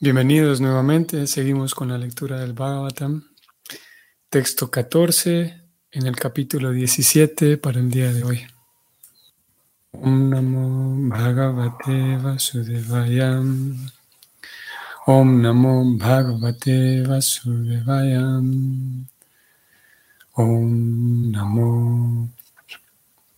Bienvenidos 0.00 0.60
nuevamente, 0.60 1.26
seguimos 1.26 1.74
con 1.74 1.88
la 1.88 1.98
lectura 1.98 2.38
del 2.38 2.52
Bhagavatam, 2.52 3.24
texto 4.28 4.70
14 4.70 5.60
en 5.90 6.06
el 6.06 6.14
capítulo 6.14 6.70
17 6.70 7.56
para 7.56 7.80
el 7.80 7.90
día 7.90 8.12
de 8.12 8.22
hoy. 8.22 8.46
Om 9.90 10.30
Namo 10.30 10.94
Bhagavate 11.08 12.16
Vasudevaya 12.16 13.42
Om 15.06 15.42
Namo 15.42 15.98
Bhagavate 15.98 17.02
Vasudevaya 17.02 18.22
Om 20.34 21.32
Namo 21.32 22.28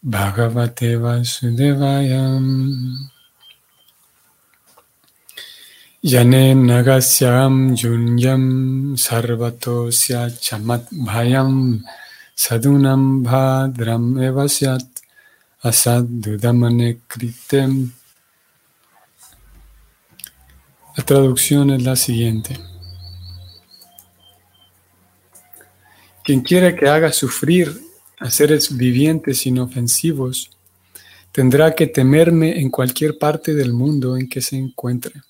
Bhagavate 0.02 0.96
Vasudevaya 0.98 2.38
Yane 6.02 6.54
Nagasyam 6.54 7.76
Junyam 7.76 8.96
Sarvatosya 8.96 10.30
Chamat 10.40 10.88
Bhayam 10.90 11.82
Sadunam 12.34 13.22
Bhadram 13.22 14.16
Evasyat 14.16 14.80
Asad 15.62 16.04
Dudamane 16.04 17.00
Kritem. 17.06 17.92
La 20.96 21.04
traducción 21.04 21.68
es 21.68 21.82
la 21.82 21.96
siguiente. 21.96 22.56
Quien 26.24 26.40
quiera 26.40 26.74
que 26.74 26.88
haga 26.88 27.12
sufrir 27.12 27.78
a 28.18 28.30
seres 28.30 28.74
vivientes 28.74 29.44
inofensivos, 29.44 30.50
tendrá 31.30 31.74
que 31.74 31.88
temerme 31.88 32.58
en 32.58 32.70
cualquier 32.70 33.18
parte 33.18 33.52
del 33.52 33.74
mundo 33.74 34.16
en 34.16 34.30
que 34.30 34.40
se 34.40 34.56
encuentre 34.56 35.20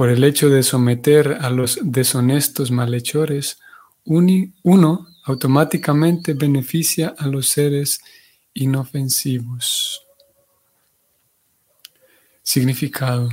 por 0.00 0.08
el 0.08 0.24
hecho 0.24 0.48
de 0.48 0.62
someter 0.62 1.36
a 1.42 1.50
los 1.50 1.78
deshonestos 1.82 2.70
malhechores, 2.70 3.58
uno 4.06 5.06
automáticamente 5.24 6.32
beneficia 6.32 7.14
a 7.18 7.26
los 7.26 7.50
seres 7.50 8.00
inofensivos. 8.54 10.00
Significado. 12.42 13.28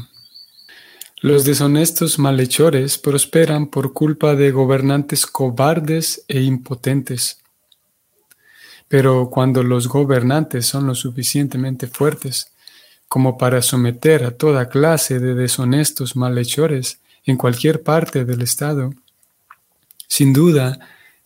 Los 1.21 1.45
deshonestos 1.45 2.19
malhechores 2.19 2.97
prosperan 2.97 3.67
por 3.67 3.93
culpa 3.93 4.35
de 4.35 4.51
gobernantes 4.51 5.25
cobardes 5.25 6.25
e 6.27 6.41
impotentes. 6.41 7.39
Pero 8.89 9.29
cuando 9.29 9.63
los 9.63 9.87
gobernantes 9.87 10.65
son 10.65 10.87
lo 10.87 10.95
suficientemente 10.95 11.87
fuertes 11.87 12.51
como 13.07 13.37
para 13.37 13.61
someter 13.61 14.23
a 14.23 14.31
toda 14.31 14.69
clase 14.69 15.19
de 15.19 15.33
deshonestos 15.33 16.15
malhechores 16.15 17.01
en 17.23 17.37
cualquier 17.37 17.83
parte 17.83 18.25
del 18.25 18.41
Estado, 18.41 18.91
sin 20.07 20.33
duda 20.33 20.79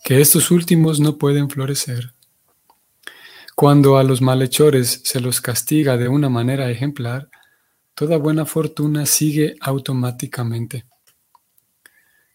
que 0.03 0.21
estos 0.21 0.51
últimos 0.51 0.99
no 0.99 1.17
pueden 1.17 1.49
florecer. 1.49 2.13
Cuando 3.55 3.97
a 3.97 4.03
los 4.03 4.21
malhechores 4.21 5.01
se 5.03 5.19
los 5.19 5.41
castiga 5.41 5.97
de 5.97 6.07
una 6.07 6.29
manera 6.29 6.69
ejemplar, 6.69 7.29
toda 7.93 8.17
buena 8.17 8.45
fortuna 8.45 9.05
sigue 9.05 9.55
automáticamente. 9.59 10.85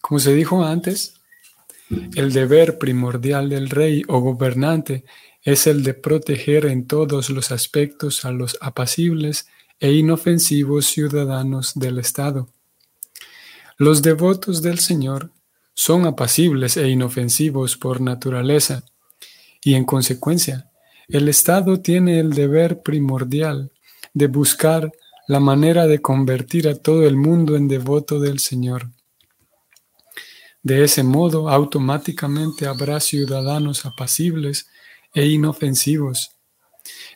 Como 0.01 0.21
se 0.21 0.35
dijo 0.35 0.65
antes, 0.65 1.16
el 1.91 2.33
deber 2.33 2.79
primordial 2.79 3.49
del 3.49 3.71
rey 3.71 4.03
o 4.09 4.21
gobernante 4.21 5.05
es 5.43 5.67
el 5.67 5.83
de 5.85 5.95
proteger 5.95 6.67
en 6.67 6.87
todos 6.87 7.31
los 7.31 7.53
aspectos 7.53 8.25
a 8.25 8.33
los 8.33 8.59
apacibles 8.61 9.47
e 9.79 9.93
inofensivos 9.93 10.87
ciudadanos 10.87 11.75
del 11.75 11.99
Estado. 11.99 12.49
Los 13.77 14.03
devotos 14.03 14.63
del 14.63 14.79
Señor 14.79 15.31
son 15.75 16.07
apacibles 16.07 16.77
e 16.77 16.89
inofensivos 16.89 17.77
por 17.77 18.01
naturaleza, 18.01 18.83
y 19.63 19.75
en 19.75 19.85
consecuencia, 19.85 20.71
el 21.09 21.29
Estado 21.29 21.81
tiene 21.81 22.19
el 22.19 22.33
deber 22.33 22.83
primordial 22.83 23.71
de 24.15 24.27
buscar 24.27 24.91
la 25.29 25.41
manera 25.41 25.87
de 25.87 26.01
convertir 26.01 26.69
a 26.69 26.75
todo 26.75 27.07
el 27.07 27.17
mundo 27.17 27.57
en 27.57 27.69
devoto 27.69 28.19
del 28.19 28.39
Señor. 28.39 28.89
De 30.67 30.83
ese 30.83 31.05
modo, 31.05 31.49
automáticamente 31.49 32.67
habrá 32.67 32.99
ciudadanos 32.99 33.87
apacibles 33.87 34.67
e 35.15 35.25
inofensivos. 35.27 36.33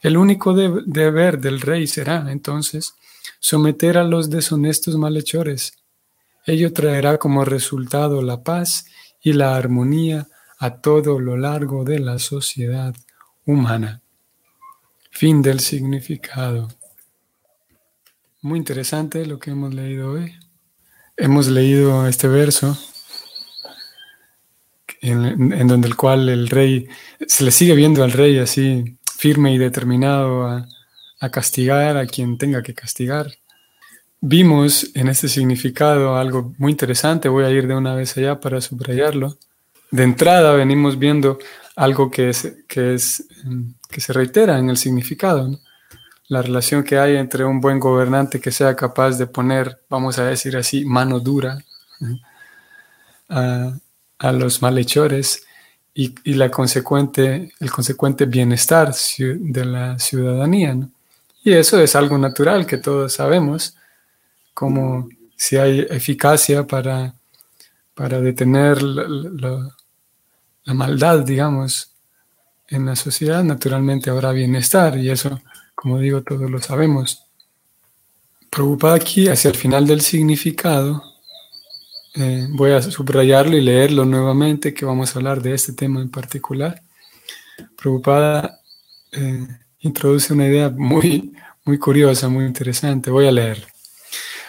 El 0.03 0.19
único 0.19 0.55
deber 0.55 1.41
del 1.41 1.61
rey 1.61 1.89
será, 1.89 2.31
entonces, 2.31 2.95
someter 3.41 3.99
a 3.99 4.05
los 4.05 4.31
deshonestos 4.31 4.95
malhechores. 4.95 5.73
Ello 6.47 6.73
traerá 6.73 7.19
como 7.19 7.45
resultado 7.45 8.23
la 8.23 8.45
paz 8.45 8.85
y 9.21 9.33
la 9.33 9.57
armonía 9.57 10.29
a 10.61 10.77
todo 10.77 11.19
lo 11.19 11.37
largo 11.37 11.83
de 11.83 11.99
la 11.99 12.21
sociedad 12.21 12.95
humana. 13.45 14.01
Fin 15.11 15.43
del 15.43 15.59
significado. 15.59 16.69
Muy 18.43 18.61
interesante 18.61 19.27
lo 19.27 19.41
que 19.41 19.51
hemos 19.51 19.75
leído 19.75 20.13
hoy. 20.13 20.35
Hemos 21.17 21.49
leído 21.49 22.07
este 22.07 22.29
verso 22.29 22.79
en, 25.01 25.67
donde 25.67 25.89
el 25.89 25.97
cual 25.97 26.29
el 26.29 26.49
rey, 26.49 26.89
se 27.27 27.45
le 27.45 27.51
sigue 27.51 27.75
viendo 27.75 28.05
al 28.05 28.13
rey 28.13 28.39
así 28.39 28.99
firme 29.17 29.53
y 29.53 29.59
determinado 29.59 30.47
a, 30.47 30.67
a 31.21 31.31
castigar 31.31 31.97
a 31.97 32.07
quien 32.07 32.39
tenga 32.39 32.63
que 32.63 32.75
castigar. 32.75 33.27
Vimos 34.21 34.91
en 34.95 35.09
este 35.09 35.29
significado 35.29 36.17
algo 36.17 36.55
muy 36.59 36.73
interesante, 36.73 37.29
voy 37.29 37.45
a 37.45 37.51
ir 37.51 37.67
de 37.67 37.75
una 37.75 37.95
vez 37.95 38.17
allá 38.17 38.41
para 38.41 38.61
subrayarlo. 38.61 39.39
De 39.91 40.03
entrada 40.03 40.53
venimos 40.53 40.99
viendo 40.99 41.39
algo 41.77 42.11
que, 42.11 42.29
es, 42.29 42.57
que, 42.69 42.95
es, 42.95 43.27
que 43.89 44.01
se 44.01 44.13
reitera 44.13 44.59
en 44.59 44.69
el 44.69 44.77
significado, 44.77 45.59
la 46.29 46.43
relación 46.43 46.85
que 46.85 46.99
hay 46.99 47.17
entre 47.17 47.45
un 47.45 47.61
buen 47.61 47.81
gobernante 47.81 48.41
que 48.41 48.53
sea 48.53 48.77
capaz 48.77 49.19
de 49.19 49.27
poner, 49.27 49.81
vamos 49.89 50.19
a 50.19 50.25
decir 50.25 50.57
así, 50.57 50.85
mano 50.85 51.19
dura 51.19 51.59
a, 53.29 53.73
a 54.21 54.33
los 54.33 54.61
malhechores 54.61 55.45
y, 55.95 56.13
la 56.35 56.51
consecuente, 56.51 57.53
el 57.59 57.71
consecuente 57.71 58.27
bienestar 58.27 58.95
de 59.19 59.65
la 59.65 59.99
ciudadanía. 59.99 60.77
Y 61.43 61.53
eso 61.53 61.81
es 61.81 61.97
algo 61.97 62.19
natural 62.19 62.67
que 62.67 62.77
todos 62.77 63.15
sabemos, 63.15 63.77
como 64.55 65.09
si 65.37 65.57
hay 65.57 65.87
eficacia 65.89 66.67
para, 66.67 67.15
para 67.95 68.21
detener 68.21 68.83
la, 68.83 69.75
maldad, 70.67 71.21
digamos, 71.21 71.93
en 72.69 72.87
la 72.87 72.95
sociedad, 72.95 73.43
naturalmente 73.43 74.11
habrá 74.11 74.33
bienestar 74.33 74.97
y 74.99 75.11
eso, 75.11 75.41
como 75.75 75.99
digo, 75.99 76.23
todos 76.23 76.49
lo 76.49 76.61
sabemos. 76.61 77.25
Preocupada 78.51 78.95
aquí 78.95 79.29
hacia 79.29 79.51
el 79.51 79.57
final 79.57 79.87
del 79.87 80.03
significado, 80.03 81.10
eh, 82.15 82.47
voy 82.51 82.73
a 82.73 82.83
subrayarlo 82.83 83.57
y 83.57 83.61
leerlo 83.61 84.05
nuevamente, 84.05 84.75
que 84.75 84.85
vamos 84.85 85.15
a 85.15 85.19
hablar 85.19 85.43
de 85.43 85.55
este 85.55 85.73
tema 85.73 86.01
en 86.01 86.11
particular. 86.11 86.83
Preocupada 87.77 88.61
eh, 89.13 89.47
introduce 89.81 90.33
una 90.33 90.47
idea 90.47 90.71
muy, 90.71 91.33
muy 91.65 91.79
curiosa, 91.79 92.29
muy 92.29 92.45
interesante. 92.45 93.11
Voy 93.11 93.27
a 93.27 93.33
leer. 93.33 93.67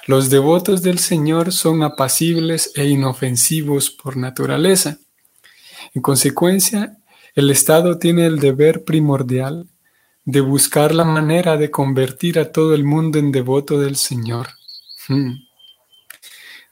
Los 0.07 0.29
devotos 0.29 0.81
del 0.81 0.97
Señor 0.97 1.53
son 1.53 1.83
apacibles 1.83 2.71
e 2.75 2.87
inofensivos 2.87 3.91
por 3.91 4.17
naturaleza. 4.17 4.97
En 5.93 6.01
consecuencia, 6.01 6.97
el 7.35 7.51
Estado 7.51 7.99
tiene 7.99 8.25
el 8.25 8.39
deber 8.39 8.83
primordial 8.83 9.67
de 10.25 10.41
buscar 10.41 10.93
la 10.93 11.05
manera 11.05 11.57
de 11.57 11.71
convertir 11.71 12.39
a 12.39 12.51
todo 12.51 12.73
el 12.73 12.83
mundo 12.83 13.19
en 13.19 13.31
devoto 13.31 13.79
del 13.79 13.95
Señor. 13.95 14.47
Hmm. 15.07 15.33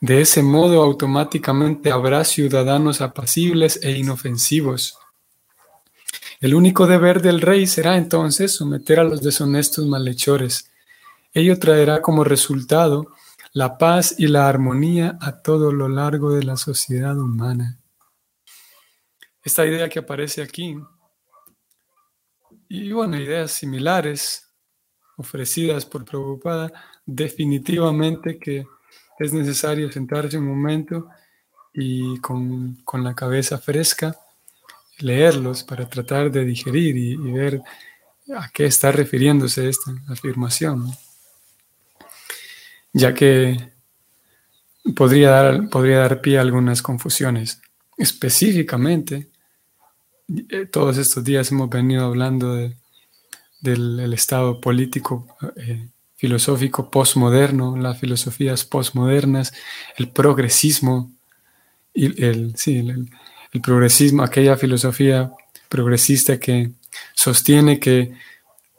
De 0.01 0.21
ese 0.21 0.43
modo 0.43 0.81
automáticamente 0.81 1.91
habrá 1.91 2.23
ciudadanos 2.23 3.01
apacibles 3.01 3.79
e 3.83 3.91
inofensivos. 3.91 4.97
El 6.39 6.55
único 6.55 6.87
deber 6.87 7.21
del 7.21 7.41
rey 7.41 7.67
será 7.67 7.97
entonces 7.97 8.55
someter 8.55 8.99
a 8.99 9.03
los 9.03 9.21
deshonestos 9.21 9.85
malhechores. 9.85 10.71
Ello 11.33 11.59
traerá 11.59 12.01
como 12.01 12.23
resultado 12.23 13.13
la 13.51 13.77
paz 13.77 14.15
y 14.17 14.27
la 14.27 14.47
armonía 14.47 15.17
a 15.19 15.41
todo 15.41 15.73
lo 15.73 15.89
largo 15.89 16.31
de 16.31 16.43
la 16.43 16.55
sociedad 16.55 17.17
humana. 17.17 17.77
Esta 19.43 19.65
idea 19.65 19.89
que 19.89 19.99
aparece 19.99 20.41
aquí, 20.41 20.77
y 22.69 22.91
bueno, 22.91 23.17
ideas 23.17 23.51
similares 23.51 24.47
ofrecidas 25.17 25.85
por 25.85 26.05
Preocupada, 26.05 26.71
definitivamente 27.05 28.37
que 28.37 28.65
es 29.19 29.33
necesario 29.33 29.91
sentarse 29.91 30.37
un 30.37 30.47
momento 30.47 31.09
y 31.73 32.17
con, 32.19 32.77
la 32.93 33.13
cabeza 33.13 33.57
fresca 33.57 34.17
leerlos 34.99 35.63
para 35.63 35.87
tratar 35.87 36.31
de 36.31 36.45
digerir 36.45 36.97
y, 36.97 37.15
ver 37.15 37.61
a 38.35 38.49
qué 38.49 38.65
está 38.65 38.91
refiriéndose 38.91 39.69
esta 39.69 39.91
afirmación. 40.07 40.91
Ya 42.91 43.13
que 43.13 43.71
podría 44.95 45.29
dar, 45.29 45.69
podría 45.69 45.99
dar 45.99 46.21
pie 46.21 46.37
a 46.37 46.41
algunas 46.41 46.81
confusiones. 46.81 47.61
Específicamente, 47.97 49.29
eh, 50.49 50.65
todos 50.65 50.97
estos 50.97 51.23
días 51.23 51.51
hemos 51.51 51.69
venido 51.69 52.05
hablando 52.05 52.55
del 53.61 54.13
estado 54.13 54.59
político 54.59 55.27
eh, 55.55 55.89
filosófico 56.19 56.91
postmoderno, 56.91 57.77
las 57.77 57.97
filosofías 57.97 58.65
postmodernas, 58.65 59.53
el 59.95 60.09
progresismo, 60.09 61.13
y 61.93 62.07
el, 62.21 62.53
el, 63.53 63.61
progresismo, 63.61 64.21
aquella 64.21 64.57
filosofía 64.57 65.31
progresista 65.69 66.37
que 66.37 66.71
sostiene 67.13 67.79
que 67.79 68.11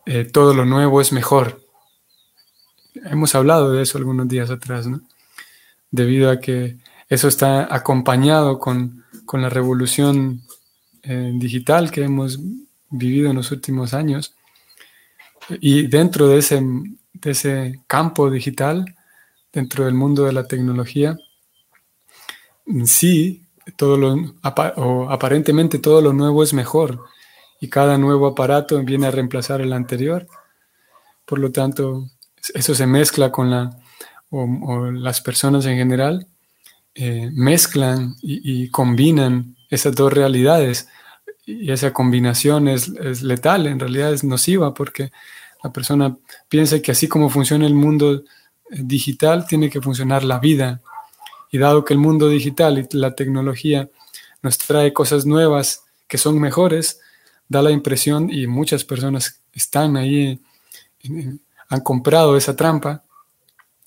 eh, 0.04 0.26
todo 0.26 0.52
lo 0.52 0.66
nuevo 0.66 1.00
es 1.00 1.12
mejor. 1.12 1.62
Hemos 3.06 3.34
hablado 3.34 3.72
de 3.72 3.84
eso 3.84 3.96
algunos 3.96 4.28
días 4.28 4.50
atrás. 4.50 4.87
Debido 5.90 6.31
a 6.31 6.40
que 6.40 6.76
eso 7.08 7.26
está 7.26 7.75
acompañado 7.75 8.58
con, 8.58 9.02
la 9.32 9.48
revolución 9.48 10.42
eh, 11.04 11.32
digital 11.37 11.90
que 11.90 12.04
hemos 12.04 12.38
vivido 12.90 13.31
en 13.31 13.37
los 13.37 13.50
últimos 13.50 13.94
años. 13.94 14.34
Y 15.58 15.87
dentro 15.87 16.28
de 16.28 16.38
ese, 16.38 16.62
de 17.12 17.30
ese 17.32 17.80
campo 17.86 18.30
digital, 18.30 18.96
dentro 19.52 19.84
del 19.84 19.94
mundo 19.94 20.24
de 20.24 20.32
la 20.32 20.46
tecnología, 20.46 21.18
sí, 22.84 23.42
todo 23.76 23.96
lo, 23.96 24.34
o 24.76 25.10
aparentemente 25.10 25.78
todo 25.78 26.00
lo 26.00 26.12
nuevo 26.12 26.42
es 26.42 26.52
mejor 26.52 27.04
y 27.60 27.68
cada 27.68 27.98
nuevo 27.98 28.26
aparato 28.26 28.82
viene 28.82 29.06
a 29.06 29.10
reemplazar 29.10 29.60
el 29.60 29.72
anterior. 29.72 30.26
Por 31.26 31.38
lo 31.38 31.52
tanto, 31.52 32.08
eso 32.54 32.74
se 32.74 32.86
mezcla 32.86 33.30
con 33.30 33.50
la, 33.50 33.78
o, 34.30 34.90
las 34.90 35.20
personas 35.20 35.66
en 35.66 35.76
general, 35.76 36.26
eh, 36.94 37.30
mezclan 37.32 38.16
y, 38.22 38.68
combinan 38.70 39.56
esas 39.68 39.94
dos 39.94 40.12
realidades. 40.12 40.88
Y 41.44 41.70
esa 41.70 41.92
combinación 41.92 42.68
es, 42.68 42.88
es 42.88 43.22
letal, 43.22 43.66
en 43.66 43.78
realidad 43.78 44.12
es 44.12 44.24
nociva 44.24 44.72
porque 44.72 45.12
la 45.62 45.72
persona 45.72 46.16
piensa 46.48 46.80
que 46.80 46.92
así 46.92 47.08
como 47.08 47.30
funciona 47.30 47.66
el 47.66 47.74
mundo 47.74 48.14
eh, 48.14 48.22
digital, 48.70 49.46
tiene 49.46 49.70
que 49.70 49.80
funcionar 49.80 50.24
la 50.24 50.38
vida. 50.38 50.80
Y 51.50 51.58
dado 51.58 51.84
que 51.84 51.94
el 51.94 51.98
mundo 51.98 52.28
digital 52.28 52.78
y 52.78 52.96
la 52.96 53.14
tecnología 53.14 53.88
nos 54.42 54.58
trae 54.58 54.92
cosas 54.92 55.26
nuevas 55.26 55.84
que 56.06 56.18
son 56.18 56.40
mejores, 56.40 57.00
da 57.48 57.62
la 57.62 57.70
impresión, 57.70 58.30
y 58.30 58.46
muchas 58.46 58.84
personas 58.84 59.40
están 59.52 59.96
ahí, 59.96 60.40
han 61.68 61.80
comprado 61.80 62.36
esa 62.36 62.54
trampa, 62.54 63.02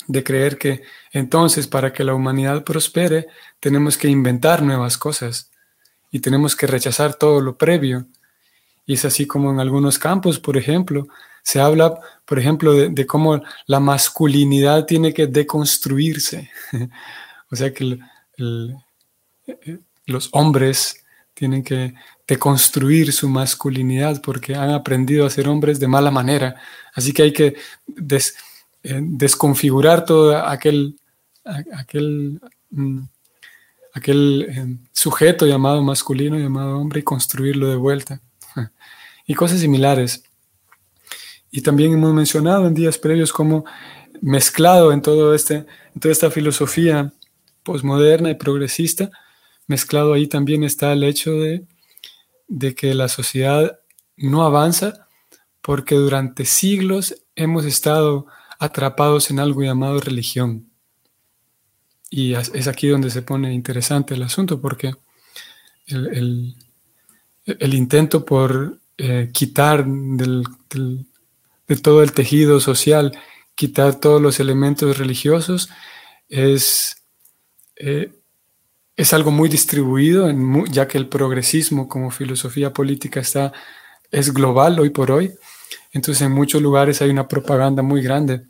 de 0.08 0.24
creer 0.24 0.58
que 0.58 0.84
entonces 1.12 1.68
para 1.68 1.94
que 1.94 2.04
la 2.04 2.14
humanidad 2.14 2.64
prospere 2.64 3.28
tenemos 3.60 3.98
que 3.98 4.10
inventar 4.10 4.62
nuevas 4.62 4.98
cosas 4.98 5.50
y 6.12 6.20
tenemos 6.20 6.56
que 6.56 6.68
rechazar 6.68 7.16
todo 7.16 7.42
lo 7.42 7.58
previo. 7.58 8.06
Y 8.86 8.94
es 8.94 9.06
así 9.06 9.26
como 9.26 9.52
en 9.52 9.60
algunos 9.60 9.98
campos, 9.98 10.40
por 10.40 10.58
ejemplo, 10.58 11.08
se 11.44 11.60
habla, 11.60 12.00
por 12.26 12.40
ejemplo, 12.40 12.74
de, 12.74 13.06
cómo 13.06 13.42
la 13.68 13.80
masculinidad 13.80 14.86
tiene 14.86 15.14
que 15.14 15.28
deconstruirse. 15.28 16.50
o 17.52 17.56
sea 17.56 17.74
que 17.74 18.00
los 20.06 20.30
hombres 20.32 21.04
tienen 21.34 21.64
que 21.64 21.94
deconstruir 22.28 23.12
su 23.12 23.28
masculinidad 23.28 24.22
porque 24.22 24.56
han 24.56 24.70
aprendido 24.70 25.26
a 25.26 25.30
ser 25.30 25.48
hombres 25.50 25.80
de 25.80 25.88
mala 25.88 26.12
manera. 26.12 26.56
Así 26.94 27.12
que 27.12 27.24
hay 27.24 27.34
que 27.34 27.56
eh, 28.84 29.00
desconfigurar 29.02 30.06
todo 30.06 30.38
aquel, 30.38 30.98
aquel, 31.44 32.40
mm, 32.70 33.00
aquel 33.94 34.46
eh, 34.50 34.78
sujeto 34.94 35.46
llamado 35.46 35.84
masculino, 35.84 36.38
llamado 36.38 36.80
hombre, 36.80 37.02
y 37.02 37.04
construirlo 37.04 37.68
de 37.68 37.76
vuelta. 37.76 38.22
y 39.28 39.34
cosas 39.34 39.60
similares. 39.60 40.24
Y 41.56 41.62
también 41.62 41.94
hemos 41.94 42.12
mencionado 42.16 42.66
en 42.66 42.74
días 42.74 42.98
previos 42.98 43.32
cómo 43.32 43.64
mezclado 44.22 44.92
en, 44.92 45.04
todo 45.04 45.36
este, 45.36 45.68
toda 46.00 46.12
esta 46.12 46.32
filosofía 46.32 47.14
posmoderna 47.62 48.32
y 48.32 48.36
progresista, 48.36 49.12
mezclado 49.68 50.14
ahí 50.14 50.26
también 50.26 50.64
está 50.64 50.94
el 50.94 51.04
hecho 51.04 51.34
de, 51.34 51.68
de 52.48 52.74
que 52.74 52.96
la 52.96 53.08
sociedad 53.08 53.80
no 54.18 54.44
avanza 54.44 55.08
porque 55.62 55.94
durante 55.94 56.46
siglos 56.46 57.22
hemos 57.36 57.66
estado 57.66 58.26
atrapados 58.58 59.30
en 59.30 59.40
algo 59.40 59.62
llamado 59.62 60.00
religión. 60.00 60.72
Y 62.10 62.34
es 62.34 62.68
aquí 62.68 62.88
donde 62.88 63.12
se 63.12 63.22
pone 63.22 63.54
interesante 63.54 64.16
el 64.16 64.24
asunto, 64.24 64.60
porque 64.60 64.96
el, 65.86 66.56
intento 67.60 68.26
por 68.26 68.80
eh, 68.98 69.30
quitar 69.32 69.86
del, 69.86 70.44
de 71.68 71.76
todo 71.78 72.04
el 72.04 72.14
tejido 72.14 72.60
social, 72.60 73.18
quitar 73.56 74.00
todos 74.00 74.22
los 74.22 74.40
elementos 74.40 74.98
religiosos, 74.98 75.70
es, 76.30 77.04
eh, 77.76 78.12
es 78.96 79.14
algo 79.14 79.32
muy 79.32 79.50
distribuido, 79.50 80.30
ya 80.70 80.88
que 80.88 80.98
el 80.98 81.08
progresismo 81.08 81.88
como 81.88 82.12
filosofía 82.12 82.74
política 82.74 83.20
está, 83.20 83.54
es 84.12 84.34
global 84.34 84.80
hoy 84.80 84.90
por 84.90 85.12
hoy. 85.12 85.34
Entonces 85.92 86.22
en 86.22 86.32
muchos 86.32 86.62
lugares 86.62 87.02
hay 87.02 87.10
una 87.10 87.28
propaganda 87.28 87.84
muy 87.84 88.02
grande. 88.02 88.46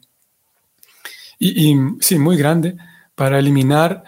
Y, 1.39 1.75
sí, 1.99 2.17
muy 2.17 2.37
grande 2.37 2.77
para 3.15 3.37
eliminar 3.37 4.03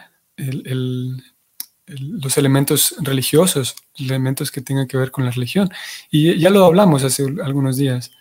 los 1.88 2.38
elementos 2.38 2.96
religiosos, 3.00 3.76
elementos 3.98 4.52
que 4.52 4.62
tengan 4.62 4.88
que 4.88 4.98
ver 4.98 5.12
con 5.12 5.26
la 5.26 5.32
religión. 5.32 5.70
Y 6.10 6.40
ya 6.40 6.50
lo 6.50 6.64
hablamos 6.66 7.04
hace 7.04 7.24
algunos 7.44 7.76
días 7.76 8.12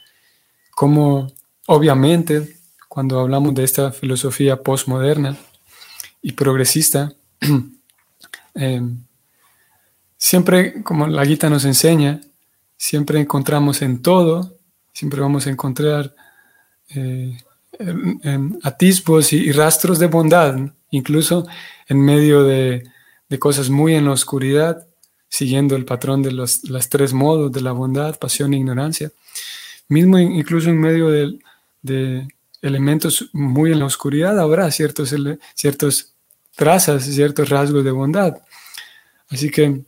como 0.75 1.32
obviamente 1.67 2.56
cuando 2.88 3.21
hablamos 3.21 3.55
de 3.55 3.65
esta 3.65 3.91
filosofía 3.91 4.62
postmoderna 4.62 5.37
y 6.23 6.32
progresista, 6.32 7.12
eh, 8.55 8.82
siempre, 10.17 10.82
como 10.82 11.06
la 11.06 11.25
guita 11.25 11.50
nos 11.50 11.65
enseña, 11.65 12.21
siempre 12.76 13.21
encontramos 13.21 13.82
en 13.82 14.00
todo, 14.00 14.56
siempre 14.93 15.21
vamos 15.21 15.47
a 15.47 15.50
encontrar 15.50 16.15
eh, 16.94 17.37
atisbos 18.62 19.32
y, 19.32 19.50
rastros 19.50 19.99
de 19.99 20.06
bondad, 20.06 20.56
incluso 20.91 21.47
en 21.88 22.00
medio 22.00 22.44
de, 22.44 22.88
cosas 23.40 23.69
muy 23.69 23.97
en 23.97 24.04
la 24.04 24.12
oscuridad, 24.12 24.87
siguiendo 25.28 25.75
el 25.75 25.85
patrón 25.85 26.23
de 26.23 26.31
los 26.31 26.71
las 26.71 26.88
tres 26.88 27.12
modos 27.12 27.50
de 27.50 27.62
la 27.62 27.73
bondad, 27.73 28.16
pasión 28.16 28.54
e 28.54 28.59
ignorancia 28.59 29.11
mismo 29.88 30.19
incluso 30.19 30.71
en 30.71 30.81
medio 30.81 31.09
de, 31.11 32.29
elementos 32.62 33.29
muy 33.33 33.73
en 33.73 33.79
la 33.79 33.85
oscuridad, 33.85 34.41
habrá 34.41 34.71
ciertos, 34.71 35.14
ciertos 35.55 36.14
trazas, 36.57 37.05
ciertos 37.05 37.50
rasgos 37.50 37.85
de 37.85 37.91
bondad. 37.91 38.38
Así 39.29 39.50
que 39.50 39.64
en 39.64 39.87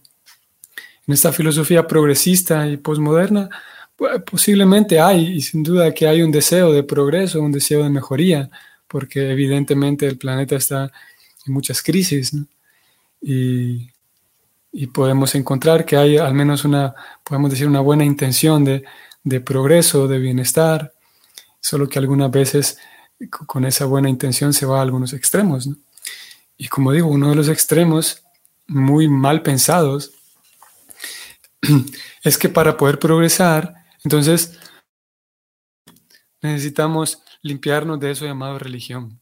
esta 1.07 1.33
filosofía 1.33 1.87
progresista 1.87 2.69
y 2.69 2.76
posmoderna, 2.76 3.49
pues, 3.97 4.23
posiblemente 4.23 5.00
hay, 5.00 5.37
y 5.37 5.41
sin 5.41 5.62
duda 5.62 5.95
que 5.95 6.07
hay 6.07 6.21
un 6.23 6.31
deseo 6.31 6.73
de 6.73 6.83
progreso, 6.83 7.41
un 7.41 7.53
deseo 7.53 7.83
de 7.83 7.91
mejoría, 7.91 8.50
porque 8.88 9.31
evidentemente 9.31 10.07
el 10.07 10.19
planeta 10.19 10.57
está 10.57 10.93
en 11.47 11.53
muchas 11.53 11.83
crisis, 11.83 12.33
y, 13.23 13.91
y, 14.73 14.87
podemos 14.88 15.35
encontrar 15.35 15.85
que 15.87 15.97
hay 15.97 16.19
al 16.19 16.35
menos 16.35 16.65
una, 16.65 16.95
podemos 17.25 17.50
decir, 17.50 17.67
una 17.67 17.81
buena 17.81 18.05
intención 18.05 18.65
de, 18.65 18.85
de 19.26 19.40
progreso, 19.40 20.06
de 20.06 20.21
bienestar, 20.21 20.92
solo 21.61 21.88
que 21.88 21.99
algunas 21.99 22.30
veces 22.30 22.78
con 23.28 23.64
esa 23.64 23.85
buena 23.85 24.09
intención 24.09 24.52
se 24.52 24.66
va 24.66 24.78
a 24.78 24.83
algunos 24.83 25.12
extremos. 25.12 25.68
Y 26.56 26.68
como 26.68 26.92
digo, 26.92 27.09
uno 27.09 27.30
de 27.30 27.35
los 27.35 27.49
extremos 27.49 28.23
muy 28.68 29.09
mal 29.09 29.42
pensados 29.42 30.12
es 32.23 32.38
que 32.38 32.49
para 32.49 32.76
poder 32.76 33.00
progresar, 33.00 33.75
entonces 34.04 34.56
necesitamos 36.40 37.21
limpiarnos 37.42 37.99
de 37.99 38.12
eso 38.12 38.26
llamado 38.26 38.61
religión. 38.61 39.21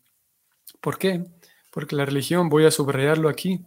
¿Por 0.83 0.99
qué? 0.99 1.25
Porque 1.71 1.97
la 1.97 2.05
religión, 2.05 2.51
voy 2.51 2.67
a 2.67 2.71
subrayarlo 2.71 3.31
aquí, 3.31 3.65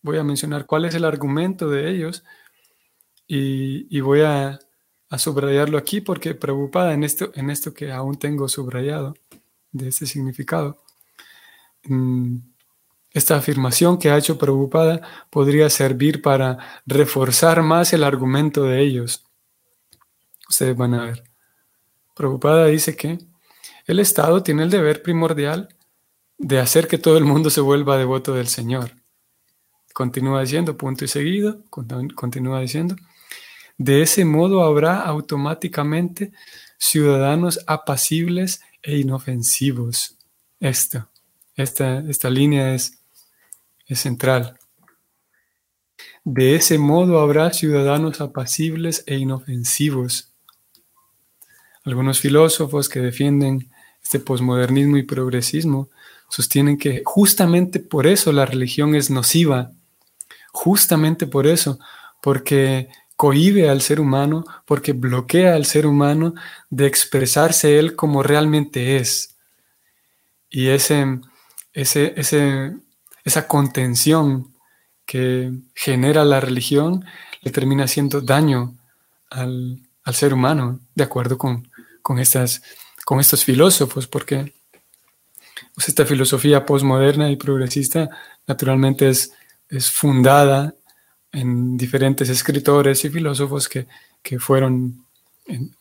voy 0.00 0.16
a 0.16 0.24
mencionar 0.24 0.64
cuál 0.64 0.86
es 0.86 0.94
el 0.94 1.04
argumento 1.04 1.68
de 1.68 1.90
ellos 1.90 2.24
y, 3.26 3.94
y 3.94 4.00
voy 4.00 4.22
a 4.22 4.58
a 5.10 5.18
subrayarlo 5.18 5.78
aquí 5.78 6.00
porque 6.00 6.34
preocupada 6.34 6.92
en 6.92 7.04
esto, 7.04 7.30
en 7.34 7.50
esto 7.50 7.72
que 7.72 7.92
aún 7.92 8.18
tengo 8.18 8.48
subrayado 8.48 9.14
de 9.72 9.88
este 9.88 10.06
significado. 10.06 10.78
Mm, 11.84 12.38
esta 13.12 13.36
afirmación 13.36 13.98
que 13.98 14.10
ha 14.10 14.18
hecho 14.18 14.38
preocupada 14.38 15.00
podría 15.30 15.70
servir 15.70 16.20
para 16.20 16.58
reforzar 16.86 17.62
más 17.62 17.92
el 17.92 18.04
argumento 18.04 18.64
de 18.64 18.80
ellos. 18.82 19.24
Ustedes 20.48 20.76
van 20.76 20.94
a 20.94 21.04
ver. 21.04 21.24
Preocupada 22.14 22.66
dice 22.66 22.96
que 22.96 23.18
el 23.86 24.00
Estado 24.00 24.42
tiene 24.42 24.64
el 24.64 24.70
deber 24.70 25.02
primordial 25.02 25.74
de 26.36 26.58
hacer 26.60 26.86
que 26.86 26.98
todo 26.98 27.16
el 27.16 27.24
mundo 27.24 27.50
se 27.50 27.60
vuelva 27.60 27.96
devoto 27.96 28.34
del 28.34 28.48
Señor. 28.48 28.92
Continúa 29.94 30.42
diciendo, 30.42 30.76
punto 30.76 31.04
y 31.04 31.08
seguido, 31.08 31.64
continúa 31.70 32.60
diciendo, 32.60 32.96
de 33.78 34.02
ese 34.02 34.24
modo 34.24 34.62
habrá 34.62 35.00
automáticamente 35.00 36.32
ciudadanos 36.78 37.60
apacibles 37.66 38.60
e 38.82 38.98
inofensivos. 38.98 40.16
Esta, 40.60 41.08
esta, 41.54 42.00
esta 42.00 42.28
línea 42.28 42.74
es, 42.74 42.98
es 43.86 44.00
central. 44.00 44.58
De 46.24 46.56
ese 46.56 46.76
modo 46.76 47.20
habrá 47.20 47.52
ciudadanos 47.52 48.20
apacibles 48.20 49.04
e 49.06 49.16
inofensivos. 49.16 50.32
Algunos 51.84 52.20
filósofos 52.20 52.88
que 52.88 53.00
defienden 53.00 53.70
este 54.02 54.18
posmodernismo 54.18 54.96
y 54.96 55.04
progresismo 55.04 55.88
sostienen 56.28 56.76
que 56.76 57.02
justamente 57.04 57.80
por 57.80 58.06
eso 58.06 58.32
la 58.32 58.44
religión 58.44 58.94
es 58.94 59.08
nociva, 59.08 59.72
justamente 60.52 61.26
por 61.26 61.46
eso, 61.46 61.78
porque 62.20 62.88
cohíbe 63.18 63.68
al 63.68 63.82
ser 63.82 64.00
humano, 64.00 64.44
porque 64.64 64.92
bloquea 64.92 65.56
al 65.56 65.66
ser 65.66 65.88
humano 65.88 66.34
de 66.70 66.86
expresarse 66.86 67.80
él 67.80 67.96
como 67.96 68.22
realmente 68.22 68.96
es. 68.96 69.36
Y 70.48 70.68
ese, 70.68 71.18
ese, 71.72 72.14
ese, 72.16 72.76
esa 73.24 73.48
contención 73.48 74.54
que 75.04 75.50
genera 75.74 76.24
la 76.24 76.38
religión 76.38 77.04
le 77.40 77.50
termina 77.50 77.84
haciendo 77.84 78.20
daño 78.20 78.78
al, 79.30 79.82
ser 80.12 80.32
humano, 80.32 80.78
de 80.94 81.02
acuerdo 81.02 81.36
con, 81.36 81.68
con, 82.02 82.20
estas, 82.20 82.62
con 83.04 83.18
estos 83.18 83.44
filósofos, 83.44 84.06
porque 84.06 84.54
pues, 85.74 85.88
esta 85.88 86.06
filosofía 86.06 86.64
postmoderna 86.64 87.32
y 87.32 87.36
progresista 87.36 88.08
naturalmente 88.46 89.08
es, 89.08 89.32
es 89.68 89.90
fundada 89.90 90.76
en 91.32 91.76
diferentes 91.76 92.28
escritores 92.28 93.04
y 93.04 93.10
filósofos 93.10 93.68
que, 93.68 93.86
fueron 94.38 95.04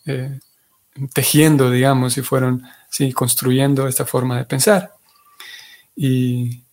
eh, 0.06 0.40
tejiendo, 1.14 1.70
digamos, 1.70 2.18
y 2.18 2.22
fueron 2.22 2.64
sí, 2.90 3.12
construyendo 3.12 3.88
esta 3.88 4.06
forma 4.06 4.38
de 4.38 4.46
pensar. 4.46 4.94
Y, 5.96 6.64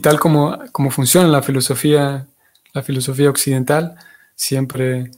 tal 0.00 0.18
como, 0.20 0.58
como, 0.72 0.90
funciona 0.90 1.28
la 1.28 1.42
filosofía, 1.42 2.26
la 2.72 2.82
filosofía 2.82 3.30
occidental, 3.30 3.96
siempre 4.34 5.10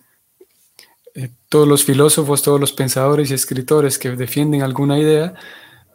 eh, 1.15 1.31
todos 1.49 1.69
los 1.69 1.85
filósofos, 1.85 2.43
todos 2.43 2.61
los 2.61 2.73
pensadores 2.73 3.31
y 3.31 3.35
escritores 3.35 3.99
que 3.99 4.11
defienden 4.11 4.63
alguna 4.63 4.99
idea, 4.99 5.35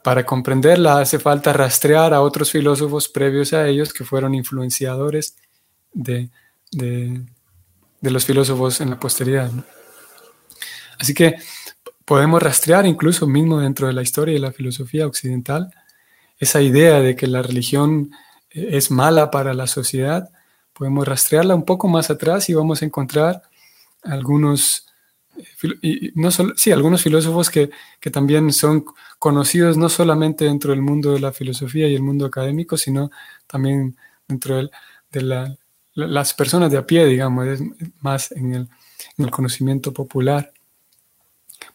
para 0.04 0.26
comprenderla 0.26 1.00
hace 1.00 1.20
falta 1.20 1.52
rastrear 1.52 2.14
a 2.14 2.22
otros 2.22 2.52
filósofos 2.52 3.10
previos 3.10 3.54
a 3.54 3.68
ellos 3.68 3.94
que 3.94 4.06
fueron 4.06 4.34
influenciadores 4.34 5.36
de, 5.92 6.30
de, 6.72 7.22
los 8.02 8.26
filósofos 8.26 8.82
en 8.82 8.90
la 8.90 9.00
posteridad. 9.00 9.52
Así 10.98 11.14
que 11.14 11.36
podemos 12.06 12.42
rastrear 12.42 12.86
incluso 12.86 13.28
mismo 13.28 13.60
dentro 13.60 13.88
de 13.88 13.94
la 13.94 14.02
historia 14.02 14.36
y 14.36 14.40
la 14.40 14.52
filosofía 14.52 15.08
occidental 15.08 15.72
esa 16.40 16.62
idea 16.62 17.02
de 17.02 17.16
que 17.16 17.28
la 17.28 17.42
religión 17.42 18.12
eh, 18.50 18.70
es 18.72 18.92
mala 18.92 19.30
para 19.30 19.54
la 19.54 19.68
sociedad. 19.68 20.32
Podemos 20.74 21.08
rastrearla 21.08 21.54
un 21.54 21.66
poco 21.66 21.88
más 21.88 22.10
atrás 22.10 22.50
y 22.50 22.54
vamos 22.54 22.82
a 22.82 22.86
encontrar 22.86 23.44
algunos, 24.04 24.88
eh, 25.82 26.12
no 26.16 26.32
solo, 26.32 26.54
sí, 26.56 26.72
algunos 26.72 27.04
filósofos 27.04 27.50
que, 27.50 27.70
que, 28.00 28.10
también 28.10 28.54
son 28.54 28.86
conocidos 29.20 29.78
no 29.78 29.90
solamente 29.90 30.46
dentro 30.46 30.72
del 30.72 30.82
mundo 30.82 31.12
de 31.12 31.20
la 31.20 31.34
filosofía 31.34 31.88
y 31.90 31.96
el 31.96 32.02
mundo 32.02 32.26
académico, 32.26 32.78
sino 32.78 33.12
también 33.46 33.98
dentro 34.28 34.56
de 35.12 35.22
la 35.22 35.58
las 35.94 36.34
personas 36.34 36.72
de 36.72 36.78
a 36.78 36.86
pie, 36.86 37.06
digamos, 37.06 37.48
es 37.48 37.62
más 38.02 38.32
en 38.32 38.54
el, 39.18 39.32
conocimiento 39.32 39.94
popular. 39.94 40.52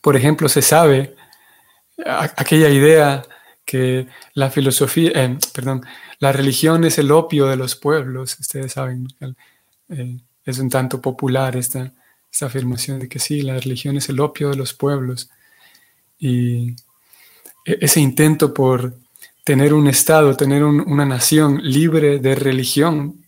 Por 0.00 0.16
ejemplo, 0.16 0.48
se 0.48 0.62
sabe 0.62 1.14
aquella 2.36 2.70
idea 2.70 3.22
que 3.64 4.06
la 4.34 4.50
filosofía, 4.50 5.10
eh, 5.14 5.38
perdón, 5.54 5.84
la 6.18 6.32
religión 6.32 6.84
es 6.84 6.98
el 6.98 7.10
opio 7.10 7.46
de 7.46 7.56
los 7.56 7.76
pueblos. 7.76 8.38
Ustedes 8.38 8.72
saben, 8.72 9.08
es 10.44 10.58
un 10.58 10.70
tanto 10.70 11.00
popular 11.00 11.56
esta, 11.56 11.92
esta, 12.30 12.46
afirmación 12.46 12.98
de 12.98 13.08
que 13.08 13.18
sí, 13.18 13.42
la 13.42 13.58
religión 13.58 13.96
es 13.96 14.08
el 14.08 14.20
opio 14.20 14.50
de 14.50 14.56
los 14.56 14.74
pueblos. 14.74 15.30
Y 16.18 16.70
e, 17.64 17.78
ese 17.80 18.00
intento 18.00 18.54
por 18.54 18.94
tener 19.44 19.74
un 19.74 19.86
Estado, 19.86 20.36
tener 20.36 20.64
una 20.64 21.04
nación 21.04 21.60
libre 21.62 22.18
de 22.18 22.34
religión, 22.34 23.23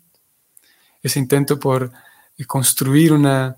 ese 1.06 1.18
intento 1.18 1.58
por 1.58 1.92
eh, 2.36 2.44
construir 2.44 3.12
una, 3.12 3.56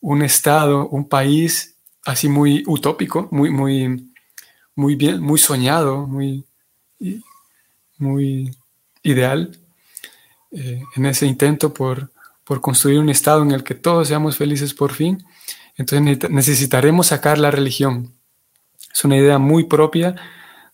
un 0.00 0.22
Estado, 0.22 0.88
un 0.88 1.08
país 1.08 1.76
así 2.04 2.28
muy 2.28 2.62
utópico, 2.66 3.28
muy, 3.30 3.50
muy, 3.50 4.12
muy 4.74 4.96
bien, 4.96 5.20
muy 5.20 5.38
soñado, 5.38 6.06
muy, 6.06 6.44
muy 7.98 8.50
ideal, 9.02 9.56
eh, 10.50 10.82
en 10.96 11.06
ese 11.06 11.26
intento 11.26 11.72
por, 11.72 12.10
por 12.44 12.60
construir 12.60 12.98
un 12.98 13.08
Estado 13.08 13.42
en 13.42 13.52
el 13.52 13.64
que 13.64 13.74
todos 13.74 14.08
seamos 14.08 14.36
felices 14.36 14.74
por 14.74 14.92
fin, 14.92 15.24
entonces 15.76 16.30
necesitaremos 16.30 17.08
sacar 17.08 17.38
la 17.38 17.50
religión. 17.50 18.12
Es 18.92 19.04
una 19.04 19.16
idea 19.16 19.38
muy 19.38 19.64
propia 19.64 20.16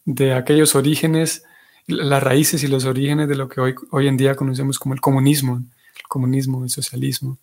de 0.05 0.35
aquellos 0.35 0.75
orígenes, 0.75 1.45
las 1.87 2.23
raíces 2.23 2.63
y 2.65 2.67
los 2.67 2.85
orígenes 2.85 3.29
de 3.29 3.37
lo 3.37 3.49
que 3.49 3.61
hoy, 3.61 3.75
hoy 3.91 4.09
en 4.09 4.17
día 4.17 4.35
conocemos 4.35 4.79
como 4.79 4.95
el 4.95 5.01
comunismo 5.01 5.63
comunismo, 6.09 6.65
el 6.65 6.71
socialismo, 6.71 7.39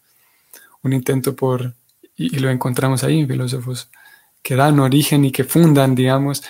un 0.81 0.93
intento 0.93 1.35
por, 1.35 1.73
y, 2.15 2.37
lo 2.39 2.49
encontramos 2.49 3.03
ahí 3.03 3.19
en 3.19 3.27
filósofos 3.27 3.89
que 4.43 4.55
dan 4.55 4.79
origen 4.79 5.25
y 5.25 5.31
que 5.31 5.43
fundan, 5.43 5.95
digamos, 5.95 6.43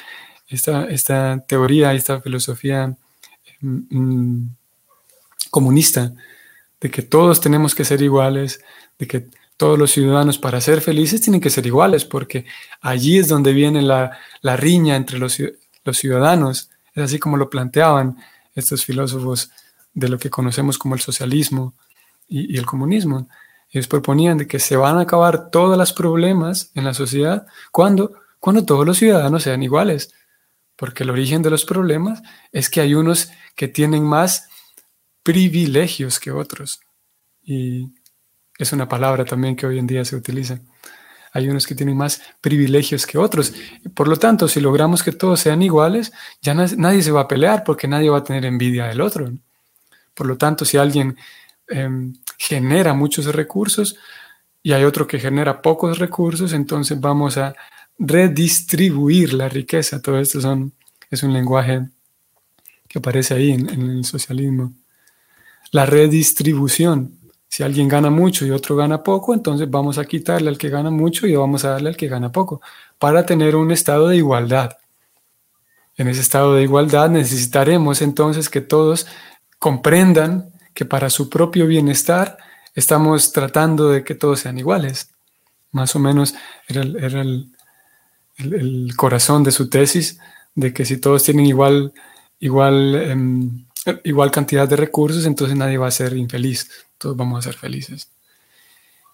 esta, 0.47 0.85
esta 0.85 1.43
teoría, 1.47 1.93
esta 1.93 2.21
filosofía 2.21 2.95
mm, 3.61 3.97
mm, 3.97 4.55
comunista, 5.49 6.13
de 6.81 6.91
que 6.91 7.01
todos 7.01 7.39
tenemos 7.39 7.73
que 7.73 7.85
ser 7.85 8.01
iguales, 8.01 8.61
de 8.99 9.07
que 9.07 9.27
todos 9.57 9.79
los 9.79 9.91
ciudadanos 9.91 10.37
para 10.37 10.59
ser 10.59 10.81
felices 10.81 11.21
tienen 11.21 11.39
que 11.39 11.49
ser 11.49 11.65
iguales, 11.65 12.03
porque 12.03 12.45
allí 12.81 13.17
es 13.17 13.29
donde 13.29 13.53
viene 13.53 13.81
la, 13.81 14.17
la 14.41 14.57
riña 14.57 14.95
entre 14.95 15.17
los, 15.17 15.41
los, 15.83 15.97
ciudadanos. 15.97 16.69
Es 16.93 17.03
así 17.03 17.19
como 17.19 17.37
lo 17.37 17.49
planteaban 17.49 18.17
estos 18.53 18.83
filósofos 18.83 19.51
de 19.93 20.09
lo 20.09 20.17
que 20.17 20.29
conocemos 20.29 20.77
como 20.77 20.95
el 20.95 21.01
socialismo 21.01 21.73
y, 22.27 22.57
el 22.57 22.65
comunismo. 22.65 23.27
Ellos 23.69 23.87
proponían 23.87 24.37
de 24.37 24.47
que 24.47 24.59
se 24.59 24.75
van 24.75 24.97
a 24.97 25.01
acabar 25.01 25.49
todos 25.49 25.77
los 25.77 25.93
problemas 25.93 26.71
en 26.75 26.85
la 26.85 26.93
sociedad 26.93 27.45
cuando, 27.71 28.13
cuando 28.39 28.65
todos 28.65 28.85
los 28.85 28.97
ciudadanos 28.97 29.43
sean 29.43 29.63
iguales. 29.63 30.13
Porque 30.75 31.03
el 31.03 31.09
origen 31.09 31.41
de 31.41 31.49
los 31.49 31.65
problemas 31.65 32.21
es 32.51 32.69
que 32.69 32.81
hay 32.81 32.95
unos 32.95 33.31
que 33.55 33.67
tienen 33.67 34.03
más 34.03 34.49
privilegios 35.23 36.19
que 36.19 36.31
otros. 36.31 36.81
Y 37.43 37.93
es 38.57 38.71
una 38.73 38.87
palabra 38.87 39.25
también 39.25 39.55
que 39.55 39.65
hoy 39.65 39.79
en 39.79 39.87
día 39.87 40.05
se 40.05 40.15
utiliza. 40.15 40.59
Hay 41.33 41.49
unos 41.49 41.67
que 41.67 41.75
tienen 41.75 41.97
más 41.97 42.21
privilegios 42.39 43.05
que 43.05 43.17
otros. 43.17 43.53
Por 43.93 44.07
lo 44.07 44.17
tanto, 44.17 44.47
si 44.47 44.61
logramos 44.61 45.03
que 45.03 45.11
todos 45.11 45.41
sean 45.41 45.61
iguales, 45.61 46.13
ya 46.41 46.53
nadie 46.53 47.03
se 47.03 47.11
va 47.11 47.21
a 47.21 47.27
pelear 47.27 47.65
porque 47.65 47.89
nadie 47.89 48.09
va 48.09 48.19
a 48.19 48.23
tener 48.23 48.45
envidia 48.45 48.85
del 48.85 49.01
otro. 49.01 49.31
Por 50.13 50.27
lo 50.27 50.37
tanto, 50.37 50.63
si 50.63 50.77
alguien 50.77 51.17
Em, 51.67 52.13
genera 52.37 52.93
muchos 52.93 53.25
recursos 53.33 53.95
y 54.61 54.73
hay 54.73 54.83
otro 54.83 55.07
que 55.07 55.19
genera 55.19 55.61
pocos 55.61 55.97
recursos, 55.97 56.53
entonces 56.53 56.99
vamos 56.99 57.37
a 57.37 57.55
redistribuir 57.97 59.33
la 59.33 59.49
riqueza. 59.49 60.01
Todo 60.01 60.19
esto 60.19 60.41
son, 60.41 60.73
es 61.09 61.23
un 61.23 61.33
lenguaje 61.33 61.87
que 62.87 62.99
aparece 62.99 63.33
ahí 63.33 63.51
en, 63.51 63.69
el 63.69 64.05
socialismo. 64.05 64.73
La 65.71 65.85
redistribución. 65.85 67.19
Si 67.47 67.63
alguien 67.63 67.87
gana 67.87 68.09
mucho 68.09 68.45
y 68.45 68.51
otro 68.51 68.75
gana 68.75 69.01
poco, 69.01 69.33
entonces 69.33 69.69
vamos 69.69 69.97
a 69.97 70.05
quitarle 70.05 70.49
al 70.49 70.57
que 70.57 70.69
gana 70.69 70.91
mucho 70.91 71.25
y 71.25 71.35
vamos 71.35 71.63
a 71.63 71.71
darle 71.71 71.89
al 71.89 71.97
que 71.97 72.07
gana 72.07 72.31
poco, 72.31 72.61
para 72.99 73.25
tener 73.25 73.55
un 73.55 73.71
estado 73.71 74.09
de 74.09 74.17
igualdad. 74.17 74.77
En 75.95 76.09
ese 76.09 76.21
estado 76.21 76.55
de 76.55 76.63
igualdad 76.63 77.09
necesitaremos 77.09 78.01
entonces 78.01 78.49
que 78.49 78.61
todos 78.61 79.07
comprendan 79.59 80.54
que 80.75 80.85
para 80.85 81.09
su 81.09 81.29
propio 81.29 81.65
bienestar 81.65 82.37
estamos 82.75 83.31
tratando 83.31 83.89
de 83.89 84.03
que 84.03 84.13
todos 84.13 84.41
sean 84.41 84.59
iguales. 84.59 85.09
Más 85.71 85.95
o 85.95 85.99
menos 85.99 86.35
era, 86.67 86.81
el, 87.21 87.51
corazón 88.97 89.43
de 89.43 89.51
su 89.51 89.69
tesis, 89.69 90.19
de 90.53 90.73
que 90.73 90.83
si 90.85 90.97
todos 90.97 91.23
tienen 91.23 91.45
igual, 91.45 91.93
igual, 92.39 92.95
em, 92.95 93.65
igual 94.03 94.31
cantidad 94.31 94.67
de 94.67 94.75
recursos, 94.75 95.25
entonces 95.25 95.55
nadie 95.55 95.77
va 95.77 95.87
a 95.87 95.91
ser 95.91 96.15
infeliz, 96.17 96.69
todos 96.97 97.15
vamos 97.15 97.39
a 97.39 97.49
ser 97.49 97.57
felices. 97.57 98.09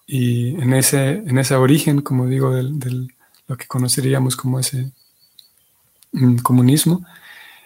Y 0.04 0.60
en 0.60 0.74
ese, 0.74 1.10
en 1.12 1.38
ese 1.38 1.54
origen, 1.54 2.00
como 2.00 2.26
digo, 2.26 2.52
de 2.52 3.08
lo 3.46 3.56
que 3.56 3.68
conoceríamos 3.68 4.34
como 4.34 4.58
ese 4.58 4.90
mm, 6.10 6.38
comunismo, 6.38 7.06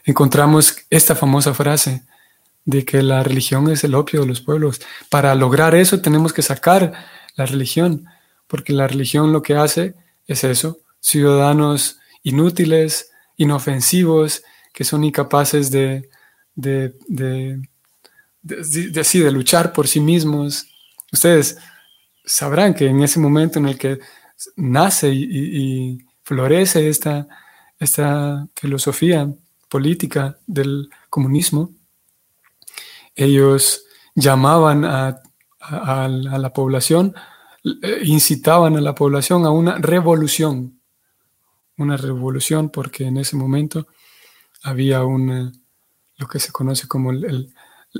encontramos 0.04 0.76
esta 0.90 1.14
famosa 1.14 1.54
frase 1.54 2.04
de 2.66 2.84
que 2.84 3.00
la 3.02 3.22
religión 3.22 3.70
es 3.70 3.84
el 3.84 3.94
opio 3.94 4.20
de 4.20 4.26
los 4.26 4.42
pueblos. 4.42 4.82
Para 5.08 5.34
lograr 5.34 5.74
eso 5.74 6.02
tenemos 6.02 6.34
que 6.34 6.42
sacar 6.42 6.92
la 7.36 7.46
religión, 7.46 8.04
porque 8.46 8.74
la 8.74 8.86
religión 8.86 9.32
lo 9.32 9.40
que 9.40 9.54
hace 9.54 9.94
es 10.26 10.44
eso, 10.44 10.80
ciudadanos 11.00 11.98
inútiles, 12.24 13.10
inofensivos, 13.36 14.42
que 14.74 14.84
son 14.84 15.04
incapaces 15.04 15.70
de, 15.70 16.10
de, 16.56 16.94
de, 17.06 17.62
de, 18.42 19.30
luchar 19.30 19.72
por 19.72 19.86
sí 19.86 20.00
mismos. 20.00 20.66
Ustedes 21.12 21.56
sabrán 22.24 22.74
que 22.74 22.86
en 22.86 23.02
ese 23.02 23.20
momento 23.20 23.60
en 23.60 23.68
el 23.68 23.78
que 23.78 24.00
nace 24.56 25.10
y, 25.12 25.98
florece 26.24 26.88
esta, 26.88 27.28
esta 27.78 28.48
filosofía 28.56 29.32
política 29.68 30.36
del 30.48 30.90
comunismo, 31.08 31.75
ellos 33.16 33.86
llamaban 34.14 34.84
a, 34.84 35.20
la 36.08 36.52
población, 36.52 37.14
eh, 37.64 38.02
incitaban 38.04 38.76
a 38.76 38.80
la 38.80 38.94
población 38.94 39.44
a 39.44 39.50
una 39.50 39.78
revolución, 39.78 40.80
una 41.76 41.96
revolución 41.96 42.70
porque 42.70 43.06
en 43.06 43.16
ese 43.16 43.34
momento 43.34 43.88
había 44.62 45.02
una, 45.02 45.50
lo 46.18 46.28
que 46.28 46.38
se 46.38 46.52
conoce 46.52 46.86
como 46.86 47.10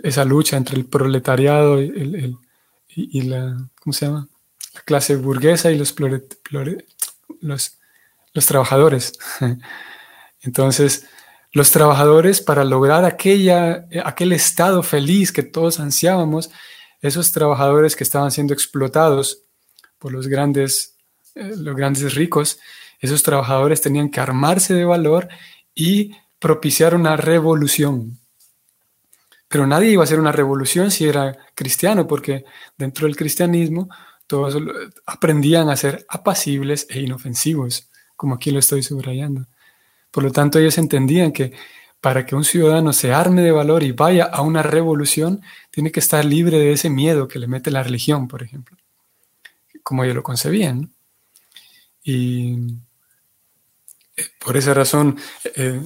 esa 0.04 0.24
lucha 0.24 0.56
entre 0.56 0.76
el 0.76 0.86
proletariado 0.86 1.80
y, 1.80 3.20
la, 3.22 3.56
¿cómo 3.82 3.92
se 3.92 4.06
llama? 4.06 4.28
la 4.74 4.80
clase 4.82 5.16
burguesa 5.16 5.72
y 5.72 5.78
los 5.78 5.94
trabajadores. 8.46 9.18
Entonces, 10.40 11.06
los 11.52 11.70
trabajadores, 11.70 12.40
para 12.40 12.64
lograr 12.64 13.04
aquella, 13.04 13.86
aquel 14.04 14.32
estado 14.32 14.82
feliz 14.82 15.32
que 15.32 15.42
todos 15.42 15.80
ansiábamos, 15.80 16.50
esos 17.00 17.32
trabajadores 17.32 17.96
que 17.96 18.04
estaban 18.04 18.30
siendo 18.30 18.52
explotados 18.52 19.42
por 19.98 20.12
los 20.12 20.28
grandes, 20.28 20.96
eh, 21.34 21.52
los 21.56 21.76
grandes 21.76 22.14
ricos, 22.14 22.58
esos 23.00 23.22
trabajadores 23.22 23.80
tenían 23.80 24.10
que 24.10 24.20
armarse 24.20 24.74
de 24.74 24.84
valor 24.84 25.28
y 25.74 26.12
propiciar 26.38 26.94
una 26.94 27.16
revolución. 27.16 28.18
Pero 29.48 29.66
nadie 29.66 29.90
iba 29.90 30.02
a 30.02 30.04
hacer 30.04 30.18
una 30.18 30.32
revolución 30.32 30.90
si 30.90 31.06
era 31.06 31.36
cristiano, 31.54 32.06
porque 32.06 32.44
dentro 32.76 33.06
del 33.06 33.16
cristianismo 33.16 33.88
todos 34.26 34.56
aprendían 35.06 35.68
a 35.68 35.76
ser 35.76 36.04
apacibles 36.08 36.86
e 36.90 37.00
inofensivos, 37.00 37.88
como 38.16 38.34
aquí 38.34 38.50
lo 38.50 38.58
estoy 38.58 38.82
subrayando. 38.82 39.46
Por 40.16 40.24
lo 40.24 40.32
tanto, 40.32 40.58
ellos 40.58 40.78
entendían 40.78 41.30
que 41.30 41.52
para 42.00 42.24
que 42.24 42.34
un 42.34 42.42
ciudadano 42.42 42.94
se 42.94 43.12
arme 43.12 43.42
de 43.42 43.50
valor 43.50 43.82
y 43.82 43.92
vaya 43.92 44.24
a 44.24 44.40
una 44.40 44.62
revolución, 44.62 45.42
tiene 45.70 45.92
que 45.92 46.00
estar 46.00 46.24
libre 46.24 46.58
de 46.58 46.72
ese 46.72 46.88
miedo 46.88 47.28
que 47.28 47.38
le 47.38 47.46
mete 47.46 47.70
la 47.70 47.82
religión, 47.82 48.26
por 48.26 48.42
ejemplo, 48.42 48.78
como 49.82 50.04
ellos 50.04 50.16
lo 50.16 50.22
concebían. 50.22 50.90
Y 52.02 52.78
eh, 54.16 54.24
por 54.42 54.56
esa 54.56 54.72
razón, 54.72 55.18
eh, 55.54 55.82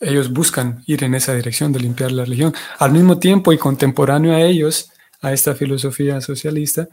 ellos 0.00 0.32
buscan 0.32 0.82
ir 0.86 1.04
en 1.04 1.14
esa 1.14 1.34
dirección 1.34 1.70
de 1.70 1.80
limpiar 1.80 2.12
la 2.12 2.24
religión. 2.24 2.54
Al 2.78 2.92
mismo 2.92 3.18
tiempo 3.18 3.52
y 3.52 3.58
contemporáneo 3.58 4.32
a 4.32 4.40
ellos, 4.40 4.90
a 5.20 5.34
esta 5.34 5.54
filosofía 5.54 6.22
socialista, 6.22 6.88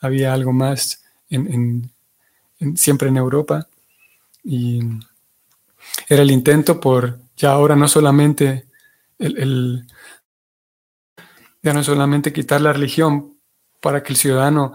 había 0.00 0.32
algo 0.32 0.52
más 0.52 1.02
en, 1.28 1.90
siempre 2.76 3.08
en 3.08 3.16
Europa 3.16 3.66
y 4.44 4.80
era 6.08 6.22
el 6.22 6.30
intento 6.30 6.80
por 6.80 7.20
ya 7.36 7.52
ahora 7.52 7.76
no 7.76 7.88
solamente 7.88 8.66
el, 9.18 9.86
ya 11.62 11.72
no 11.72 11.82
solamente 11.82 12.32
quitar 12.32 12.60
la 12.60 12.72
religión 12.72 13.38
para 13.80 14.02
que 14.02 14.12
el 14.12 14.18
ciudadano 14.18 14.74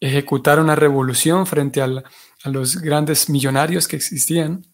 ejecutara 0.00 0.62
una 0.62 0.76
revolución 0.76 1.46
frente 1.46 1.80
a 1.82 1.88
los 2.44 2.76
grandes 2.80 3.28
millonarios 3.28 3.88
que 3.88 3.96
existían, 3.96 4.64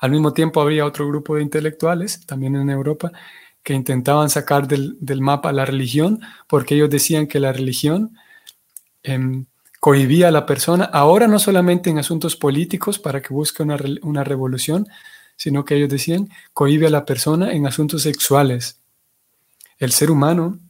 al 0.00 0.10
mismo 0.10 0.32
tiempo 0.32 0.60
había 0.60 0.84
otro 0.84 1.06
grupo 1.06 1.36
de 1.36 1.42
intelectuales, 1.42 2.26
también 2.26 2.56
en 2.56 2.70
Europa, 2.70 3.12
que 3.62 3.74
intentaban 3.74 4.30
sacar 4.30 4.66
del, 4.66 4.98
mapa 5.20 5.52
la 5.52 5.64
religión, 5.64 6.20
porque 6.48 6.74
ellos 6.74 6.90
decían 6.90 7.26
que 7.28 7.38
la 7.38 7.52
religión 7.52 8.16
em, 9.04 9.46
cohibía 9.82 10.28
a 10.28 10.30
la 10.30 10.46
persona, 10.46 10.84
ahora 10.84 11.26
no 11.26 11.40
solamente 11.40 11.90
en 11.90 11.98
asuntos 11.98 12.36
políticos 12.36 13.00
para 13.00 13.20
que 13.20 13.34
busque 13.34 13.64
una, 13.64 13.76
una 14.02 14.22
revolución, 14.22 14.86
sino 15.34 15.64
que 15.64 15.74
ellos 15.74 15.88
decían, 15.88 16.28
cohibe 16.52 16.86
a 16.86 16.90
la 16.90 17.04
persona 17.04 17.50
en 17.50 17.66
asuntos 17.66 18.02
sexuales. 18.02 18.78
El 19.78 19.90
ser 19.90 20.12
humano 20.12 20.60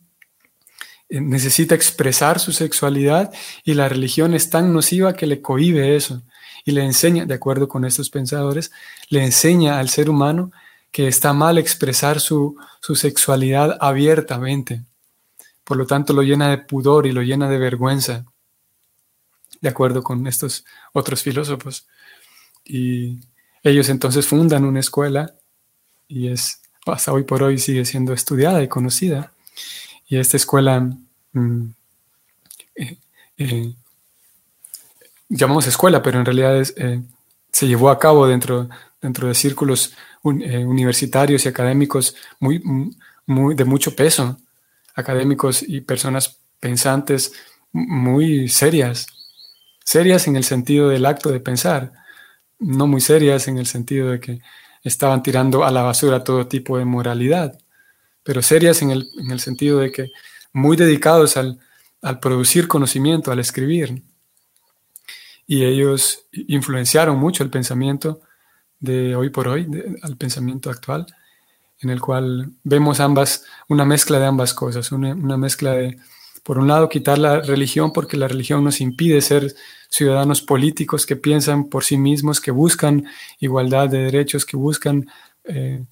eh, 1.11 1.21
necesita 1.21 1.75
expresar 1.75 2.41
su 2.41 2.53
sexualidad 2.53 3.31
y 3.65 3.75
la 3.75 3.87
religión 3.87 4.33
es 4.33 4.49
tan 4.49 4.73
nociva 4.73 5.13
que 5.13 5.27
le 5.27 5.43
cohibe 5.43 5.95
eso 5.95 6.23
y 6.65 6.71
le 6.73 6.83
enseña, 6.83 7.27
de 7.27 7.35
acuerdo 7.35 7.69
con 7.69 7.85
estos 7.85 8.09
pensadores, 8.09 8.73
le 9.11 9.23
enseña 9.23 9.79
al 9.79 9.91
ser 9.91 10.09
humano 10.09 10.53
que 10.91 11.07
está 11.07 11.35
mal 11.35 11.59
expresar 11.59 12.19
su, 12.19 12.57
sexualidad 12.81 13.77
abiertamente. 13.79 14.85
Por 15.65 15.77
lo 15.77 15.85
tanto, 15.87 16.15
lo 16.15 16.23
llena 16.23 16.49
de 16.49 16.57
pudor 16.57 17.07
y 17.07 17.13
lo 17.13 17.21
llena 17.21 17.51
de 17.51 17.59
vergüenza, 17.59 18.25
de 19.63 19.69
acuerdo 19.69 20.03
con 20.03 20.27
estos 20.27 20.67
otros 20.93 21.23
filósofos. 21.23 21.87
Y 22.65 23.21
ellos 23.63 23.89
entonces 23.89 24.27
fundan 24.27 24.65
una 24.65 24.81
escuela 24.81 25.35
y 26.09 26.29
es, 26.29 26.61
hasta 26.85 27.13
hoy 27.13 27.23
por 27.23 27.43
hoy 27.43 27.59
sigue 27.59 27.85
siendo 27.87 28.13
estudiada 28.13 28.63
y 28.63 28.69
conocida. 28.69 29.33
Y 30.07 30.19
esta 30.19 30.37
escuela 30.37 30.81
mm, 31.33 31.65
eh, 32.75 32.99
eh, 33.39 33.73
llamamos 35.29 35.67
escuela, 35.67 36.03
pero 36.03 36.19
en 36.19 36.27
realidad 36.27 36.61
eh, 36.77 37.03
se 37.53 37.67
llevó 37.67 37.89
a 37.89 37.99
cabo 37.99 38.27
dentro, 38.27 38.69
dentro 39.01 39.29
de 39.29 39.35
círculos 39.35 39.95
universitarios 40.25 41.45
y 41.45 41.49
académicos 41.49 42.15
muy, 42.39 42.63
muy, 43.27 43.57
de 43.57 43.65
mucho 43.65 43.97
peso, 43.97 44.39
académicos 44.95 45.65
y 45.65 45.81
personas 45.81 46.39
pensantes 46.61 47.33
muy 47.73 48.49
serias, 48.49 49.07
serias 49.85 50.27
en 50.27 50.37
el 50.37 50.45
sentido 50.45 50.89
del 50.89 51.07
acto 51.07 51.31
de 51.31 51.41
pensar, 51.41 51.93
no 52.59 52.87
muy 52.87 53.01
serias 53.01 53.49
en 53.49 53.59
el 53.59 53.67
sentido 53.67 54.11
de 54.11 54.21
que 54.21 54.41
estaban 54.83 55.23
tirando 55.23 55.65
a 55.65 55.71
la 55.71 55.83
basura 55.83 56.25
todo 56.25 56.47
tipo 56.49 56.79
de 56.79 56.85
moralidad, 56.85 57.59
pero 58.23 58.43
serias 58.43 58.83
en 58.83 58.91
el, 58.91 59.09
en 59.19 59.31
el 59.31 59.41
sentido 59.41 59.79
de 59.79 59.91
que 59.91 60.13
muy 60.53 60.77
dedicados 60.77 61.37
al, 61.37 61.59
al 62.03 62.21
producir 62.21 62.69
conocimiento, 62.69 63.33
al 63.33 63.39
escribir. 63.39 64.03
Y 65.47 65.65
ellos 65.65 66.27
influenciaron 66.33 67.19
mucho 67.19 67.43
el 67.43 67.51
pensamiento 67.51 68.21
de 68.81 69.15
hoy 69.17 69.31
por 69.31 69.49
hoy, 69.49 69.69
al 70.03 70.17
pensamiento 70.17 70.69
actual, 70.69 71.07
en 71.79 71.91
el 71.91 72.01
cual 72.01 72.53
vemos 72.65 73.01
ambas, 73.01 73.45
una 73.69 73.85
mezcla 73.85 74.19
de 74.19 74.27
ambas 74.27 74.55
cosas, 74.55 74.93
una, 74.93 75.15
mezcla 75.37 75.73
de, 75.73 75.99
por 76.43 76.59
un 76.59 76.69
lado, 76.69 76.89
quitar 76.89 77.19
la 77.19 77.41
religión 77.41 77.93
porque 77.93 78.17
la 78.17 78.29
religión 78.29 78.65
nos 78.65 78.81
impide 78.81 79.21
ser 79.21 79.55
ciudadanos 79.89 80.43
políticos 80.43 81.07
que 81.07 81.17
piensan 81.17 81.69
por 81.69 81.85
sí 81.85 81.97
mismos, 81.97 82.41
que 82.41 82.51
buscan 82.51 83.07
igualdad 83.39 83.89
de 83.89 83.99
derechos, 83.99 84.45
que 84.45 84.57
buscan 84.57 85.07
eh, 85.45 85.85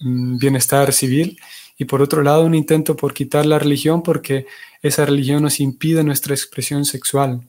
mm, 0.00 0.38
bienestar 0.38 0.92
civil, 0.92 1.38
y 1.76 1.86
por 1.86 2.02
otro 2.02 2.22
lado, 2.22 2.44
un 2.44 2.54
intento 2.54 2.96
por 2.96 3.14
quitar 3.14 3.46
la 3.46 3.58
religión 3.58 4.02
porque 4.02 4.46
esa 4.82 5.04
religión 5.04 5.42
nos 5.42 5.60
impide 5.60 6.04
nuestra 6.04 6.34
expresión 6.34 6.84
sexual 6.84 7.40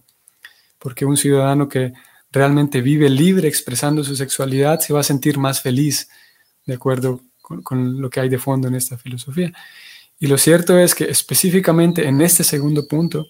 porque 0.86 1.04
un 1.04 1.18
ciudadano 1.18 1.68
que 1.68 1.94
realmente 2.32 2.80
vive 2.80 3.10
libre 3.10 3.48
expresando 3.48 4.04
su 4.04 4.16
sexualidad 4.16 4.80
se 4.80 4.94
va 4.94 5.00
a 5.00 5.04
sentir 5.04 5.40
más 5.40 5.60
feliz, 5.60 6.10
de 6.64 6.76
acuerdo 6.76 7.22
con, 7.42 8.00
lo 8.00 8.08
que 8.08 8.20
hay 8.20 8.30
de 8.30 8.38
fondo 8.38 8.68
en 8.68 8.76
esta 8.76 8.96
filosofía. 8.96 9.52
Y 10.20 10.28
lo 10.28 10.38
cierto 10.38 10.80
es 10.80 10.96
que 10.96 11.06
específicamente 11.06 12.08
en 12.08 12.22
este 12.22 12.44
segundo 12.44 12.88
punto, 12.88 13.28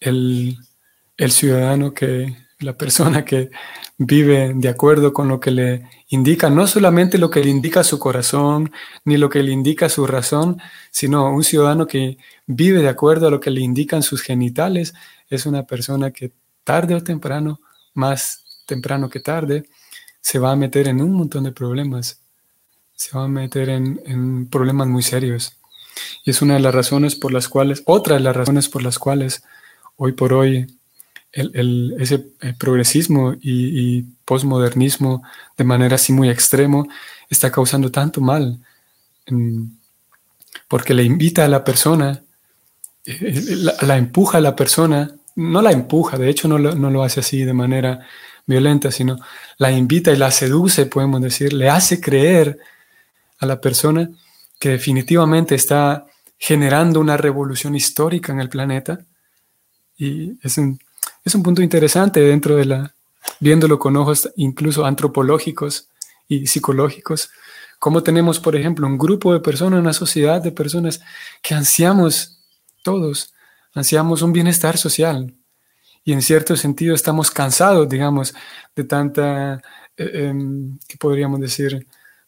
el, 0.00 0.58
el 1.16 1.30
ciudadano 1.32 1.92
que, 1.92 2.34
la 2.58 2.76
persona 2.76 3.24
que 3.24 3.50
vive 3.98 4.52
de 4.54 4.68
acuerdo 4.68 5.12
con 5.12 5.28
lo 5.28 5.40
que 5.40 5.50
le 5.50 5.88
indica, 6.08 6.48
no 6.50 6.66
solamente 6.66 7.18
lo 7.18 7.30
que 7.30 7.42
le 7.42 7.50
indica 7.50 7.84
su 7.84 7.98
corazón, 7.98 8.72
ni 9.04 9.16
lo 9.16 9.28
que 9.28 9.42
le 9.42 9.52
indica 9.52 9.88
su 9.88 10.06
razón, 10.06 10.58
sino 10.90 11.30
un 11.30 11.44
ciudadano 11.44 11.86
que 11.86 12.18
vive 12.46 12.80
de 12.80 12.88
acuerdo 12.88 13.28
a 13.28 13.30
lo 13.30 13.40
que 13.40 13.50
le 13.50 13.60
indican 13.60 14.02
sus 14.02 14.22
genitales, 14.22 14.94
es 15.28 15.46
una 15.46 15.64
persona 15.64 16.10
que 16.10 16.32
tarde 16.64 16.94
o 16.94 17.02
temprano, 17.02 17.60
más 17.94 18.62
temprano 18.66 19.08
que 19.08 19.20
tarde, 19.20 19.68
se 20.20 20.38
va 20.38 20.52
a 20.52 20.56
meter 20.56 20.88
en 20.88 21.00
un 21.00 21.12
montón 21.12 21.44
de 21.44 21.52
problemas, 21.52 22.20
se 22.96 23.16
va 23.16 23.24
a 23.24 23.28
meter 23.28 23.68
en, 23.68 24.48
problemas 24.48 24.88
muy 24.88 25.02
serios. 25.02 25.52
Y 26.24 26.30
es 26.30 26.42
una 26.42 26.54
de 26.54 26.60
las 26.60 26.74
razones 26.74 27.14
por 27.14 27.32
las 27.32 27.48
cuales, 27.48 27.82
otra 27.86 28.16
de 28.16 28.20
las 28.20 28.34
razones 28.34 28.68
por 28.68 28.82
las 28.82 28.98
cuales 28.98 29.42
hoy 29.96 30.12
por 30.12 30.32
hoy 30.32 30.66
ese 31.32 32.28
eh, 32.40 32.54
progresismo 32.58 33.34
y, 33.34 33.98
y 33.98 34.06
posmodernismo 34.24 35.22
de 35.56 35.64
manera 35.64 35.96
así 35.96 36.12
muy 36.12 36.30
extremo 36.30 36.88
está 37.28 37.50
causando 37.50 37.90
tanto 37.90 38.20
mal, 38.20 38.58
porque 40.68 40.94
le 40.94 41.02
invita 41.02 41.44
a 41.44 41.48
la 41.48 41.64
persona, 41.64 42.22
eh, 43.04 43.56
la, 43.82 43.96
empuja 43.96 44.38
a 44.38 44.40
la 44.40 44.54
persona, 44.54 45.10
no 45.34 45.60
la 45.62 45.72
empuja, 45.72 46.18
de 46.18 46.30
hecho 46.30 46.48
no 46.48 46.58
no 46.58 46.90
lo 46.90 47.02
hace 47.02 47.20
así 47.20 47.44
de 47.44 47.52
manera 47.52 48.06
violenta, 48.46 48.90
sino 48.90 49.18
la 49.58 49.72
invita 49.72 50.12
y 50.12 50.16
la 50.16 50.30
seduce, 50.30 50.86
podemos 50.86 51.20
decir, 51.20 51.52
le 51.52 51.68
hace 51.68 52.00
creer 52.00 52.58
a 53.38 53.46
la 53.46 53.60
persona 53.60 54.10
que 54.58 54.70
definitivamente 54.70 55.54
está 55.54 56.06
generando 56.38 57.00
una 57.00 57.16
revolución 57.16 57.74
histórica 57.74 58.32
en 58.32 58.40
el 58.40 58.48
planeta. 58.48 59.00
Y 59.96 60.38
es 60.42 60.58
un, 60.58 60.78
es 61.24 61.34
un 61.34 61.42
punto 61.42 61.62
interesante 61.62 62.20
dentro 62.20 62.56
de 62.56 62.64
la, 62.66 62.94
viéndolo 63.40 63.78
con 63.78 63.96
ojos 63.96 64.30
incluso 64.36 64.84
antropológicos 64.84 65.88
y 66.28 66.46
psicológicos, 66.46 67.30
cómo 67.78 68.02
tenemos, 68.02 68.40
por 68.40 68.56
ejemplo, 68.56 68.86
un 68.86 68.98
grupo 68.98 69.32
de 69.32 69.40
personas, 69.40 69.80
una 69.80 69.92
sociedad 69.92 70.42
de 70.42 70.52
personas 70.52 71.00
que 71.42 71.54
ansiamos 71.54 72.40
todos, 72.82 73.34
ansiamos 73.74 74.22
un 74.22 74.32
bienestar 74.32 74.76
social, 74.76 75.34
y 76.06 76.12
en 76.12 76.22
cierto 76.22 76.56
sentido 76.56 76.94
estamos 76.94 77.32
cansados, 77.32 77.88
digamos, 77.88 78.32
de 78.76 78.84
tanta, 78.84 79.60
eh, 79.96 80.28
em, 80.28 80.78
¿qué 80.86 80.96
podríamos 80.96 81.40
decir? 81.40 81.84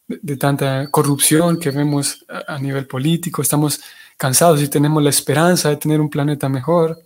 De, 0.09 0.37
tanta 0.37 0.89
corrupción 0.89 1.59
que 1.59 1.69
vemos 1.69 2.25
a, 2.27 2.57
nivel 2.57 2.87
político, 2.87 3.43
estamos 3.43 3.79
cansados 4.17 4.61
y 4.61 4.67
tenemos 4.67 5.03
la 5.03 5.11
esperanza 5.11 5.69
de 5.69 5.77
tener 5.77 6.01
un 6.01 6.09
planeta 6.09 6.49
mejor. 6.49 6.99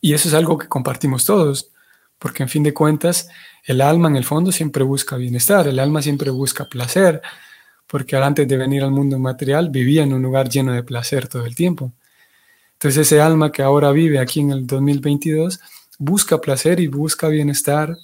Y 0.00 0.14
eso 0.14 0.28
es 0.28 0.34
algo 0.34 0.56
que 0.56 0.68
compartimos 0.68 1.24
todos, 1.24 1.70
porque 2.18 2.44
en 2.44 2.48
fin 2.48 2.62
de 2.62 2.72
cuentas, 2.72 3.28
el 3.64 3.80
alma 3.80 4.08
en 4.08 4.16
el 4.16 4.24
fondo 4.24 4.52
siempre 4.52 4.84
busca 4.84 5.16
bienestar, 5.16 5.66
el 5.66 5.80
alma 5.80 6.00
siempre 6.00 6.30
busca 6.30 6.66
placer, 6.66 7.20
porque 7.88 8.16
antes 8.16 8.46
de 8.46 8.56
venir 8.56 8.84
al 8.84 8.92
mundo 8.92 9.18
material 9.18 9.68
vivía 9.68 10.04
en 10.04 10.12
un 10.12 10.22
lugar 10.22 10.48
lleno 10.48 10.72
de 10.72 10.84
placer 10.84 11.28
todo 11.28 11.44
el 11.44 11.54
tiempo. 11.54 11.92
Entonces 12.74 13.06
ese 13.06 13.20
alma 13.20 13.52
que 13.52 13.62
ahora 13.62 13.90
vive 13.92 14.18
aquí 14.18 14.40
en 14.40 14.52
el 14.52 14.66
2022 14.66 15.60
busca 15.98 16.40
placer 16.40 16.80
y 16.80 16.86
busca 16.86 17.28
bienestar 17.28 17.96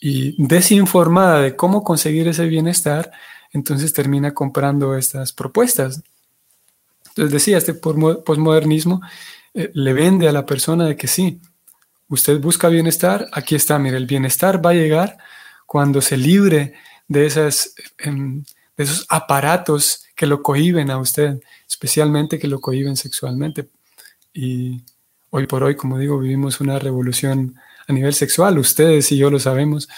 y 0.00 0.34
desinformada 0.42 1.40
de 1.40 1.56
cómo 1.56 1.82
conseguir 1.82 2.28
ese 2.28 2.46
bienestar, 2.46 3.10
entonces 3.52 3.92
termina 3.92 4.34
comprando 4.34 4.96
estas 4.96 5.32
propuestas. 5.32 6.02
Entonces 7.08 7.32
decía, 7.32 7.58
este 7.58 7.74
posmodernismo 7.74 9.00
eh, 9.54 9.70
le 9.72 9.92
vende 9.92 10.28
a 10.28 10.32
la 10.32 10.44
persona 10.44 10.84
de 10.84 10.96
que 10.96 11.08
sí, 11.08 11.40
usted 12.08 12.40
busca 12.40 12.68
bienestar, 12.68 13.26
aquí 13.32 13.54
está, 13.54 13.78
mire, 13.78 13.96
el 13.96 14.06
bienestar 14.06 14.64
va 14.64 14.70
a 14.70 14.74
llegar 14.74 15.16
cuando 15.64 16.00
se 16.00 16.16
libre 16.16 16.74
de, 17.08 17.26
esas, 17.26 17.74
em, 17.98 18.44
de 18.76 18.84
esos 18.84 19.06
aparatos 19.08 20.04
que 20.14 20.26
lo 20.26 20.42
cohiben 20.42 20.90
a 20.90 20.98
usted, 20.98 21.40
especialmente 21.68 22.38
que 22.38 22.48
lo 22.48 22.60
cohiben 22.60 22.96
sexualmente. 22.96 23.68
Y 24.32 24.82
hoy 25.30 25.46
por 25.46 25.64
hoy, 25.64 25.76
como 25.76 25.98
digo, 25.98 26.18
vivimos 26.18 26.60
una 26.60 26.78
revolución 26.78 27.56
a 27.86 27.92
nivel 27.92 28.14
sexual. 28.14 28.58
Ustedes 28.58 29.10
y 29.12 29.18
yo 29.18 29.30
lo 29.30 29.38
sabemos, 29.38 29.88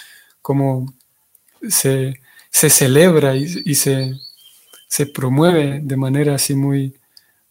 cómo 0.43 0.93
se, 1.69 2.21
celebra 2.51 3.37
y, 3.37 3.75
se, 3.75 4.17
promueve 5.15 5.81
de 5.83 5.97
manera 5.97 6.35
así 6.35 6.55
muy, 6.55 6.95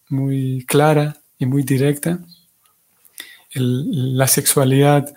muy 0.09 0.65
clara 0.67 1.17
y 1.37 1.45
muy 1.45 1.63
directa 1.63 2.19
la 3.53 4.27
sexualidad 4.27 5.11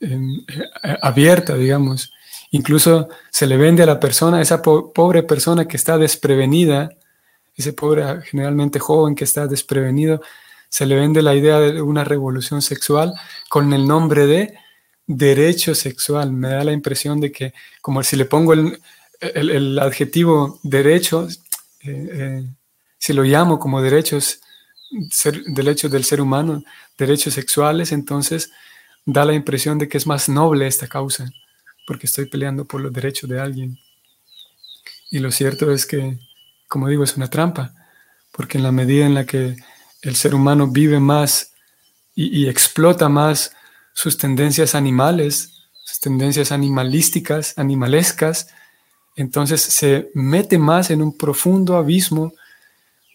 em, 0.00 0.40
eh, 0.48 0.98
abierta, 1.02 1.54
digamos. 1.54 2.12
Incluso 2.50 3.08
se 3.30 3.46
le 3.46 3.56
vende 3.56 3.82
a 3.82 3.86
la 3.86 4.00
persona, 4.00 4.40
esa 4.40 4.62
pobre 4.62 5.22
persona 5.22 5.66
que 5.66 5.76
está 5.76 5.98
desprevenida, 5.98 6.90
ese 7.56 7.72
pobre 7.72 8.22
generalmente 8.22 8.78
joven 8.78 9.14
que 9.14 9.24
está 9.24 9.46
desprevenido, 9.46 10.20
se 10.68 10.86
le 10.86 10.96
vende 10.96 11.22
la 11.22 11.34
idea 11.34 11.60
de 11.60 11.82
una 11.82 12.04
revolución 12.04 12.62
sexual 12.62 13.14
con 13.48 13.72
el 13.72 13.86
nombre 13.86 14.26
de 14.26 14.54
derecho 15.06 15.74
sexual. 15.74 16.32
Me 16.32 16.48
da 16.48 16.64
la 16.64 16.72
impresión 16.72 17.20
de 17.20 17.32
que, 17.32 17.54
como 17.80 18.02
si 18.02 18.16
le 18.16 18.24
pongo 18.24 18.52
el, 18.52 19.78
adjetivo 19.78 20.60
derecho, 20.62 21.28
eh, 21.80 22.08
eh, 22.12 22.46
si 22.98 23.12
lo 23.12 23.22
llamo 23.22 23.58
como 23.58 23.82
derechos, 23.82 24.40
derechos 25.46 25.90
del 25.90 26.04
ser 26.04 26.20
humano, 26.20 26.62
derechos 26.96 27.34
sexuales, 27.34 27.92
entonces 27.92 28.50
da 29.04 29.24
la 29.24 29.34
impresión 29.34 29.78
de 29.78 29.88
que 29.88 29.98
es 29.98 30.06
más 30.06 30.28
noble 30.28 30.66
esta 30.66 30.88
causa, 30.88 31.30
porque 31.86 32.06
estoy 32.06 32.26
peleando 32.26 32.64
por 32.64 32.80
los 32.80 32.92
derechos 32.92 33.28
de 33.28 33.40
alguien. 33.40 33.78
Y 35.10 35.18
lo 35.18 35.30
cierto 35.30 35.70
es 35.70 35.86
que, 35.86 36.18
como 36.68 36.88
digo, 36.88 37.04
es 37.04 37.16
una 37.16 37.28
trampa, 37.28 37.74
porque 38.32 38.58
en 38.58 38.64
la 38.64 38.72
medida 38.72 39.06
en 39.06 39.14
la 39.14 39.26
que 39.26 39.56
el 40.02 40.16
ser 40.16 40.34
humano 40.34 40.68
vive 40.68 41.00
más 41.00 41.52
y, 42.14 42.46
explota 42.46 43.08
más 43.08 43.53
sus 43.94 44.18
tendencias 44.18 44.74
animales, 44.74 45.68
sus 45.82 46.00
tendencias 46.00 46.52
animalísticas, 46.52 47.54
animalescas, 47.56 48.48
entonces 49.16 49.62
se 49.62 50.10
mete 50.12 50.58
más 50.58 50.90
en 50.90 51.00
un 51.00 51.16
profundo 51.16 51.76
abismo 51.76 52.34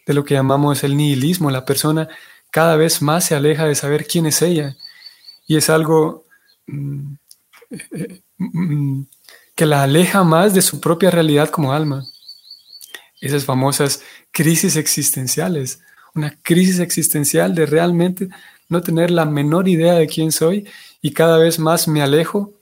de 0.08 0.16
lo 0.16 0.24
que 0.24 0.34
llamamos 0.34 0.84
el 0.84 0.98
nihilismo. 0.98 1.52
La 1.52 1.66
persona 1.66 2.08
cada 2.50 2.76
vez 2.76 3.02
más 3.04 3.26
se 3.26 3.36
aleja 3.36 3.66
de 3.66 3.76
saber 3.76 4.08
quién 4.08 4.26
es 4.26 4.42
ella. 4.42 4.76
Y 5.46 5.58
es 5.58 5.70
algo 5.70 6.24
mm, 6.66 7.14
eh, 7.92 8.22
mm, 8.38 9.02
que 9.54 9.66
la 9.66 9.84
aleja 9.84 10.24
más 10.24 10.54
de 10.54 10.62
su 10.62 10.80
propia 10.80 11.12
realidad 11.12 11.50
como 11.50 11.74
alma. 11.74 12.06
Esas 13.20 13.44
famosas 13.44 14.02
crisis 14.32 14.78
existenciales 14.78 15.82
una 16.16 16.36
crisis 16.42 16.80
existencial 16.80 17.54
de 17.56 17.66
realmente 17.66 18.30
no 18.70 18.82
tener 18.82 19.12
la 19.12 19.26
menor 19.26 19.68
idea 19.68 19.94
de 19.96 20.08
quién 20.08 20.32
soy 20.32 20.68
y 21.02 21.12
cada 21.12 21.38
vez 21.38 21.60
más 21.60 21.88
me 21.88 22.02
alejo 22.02 22.54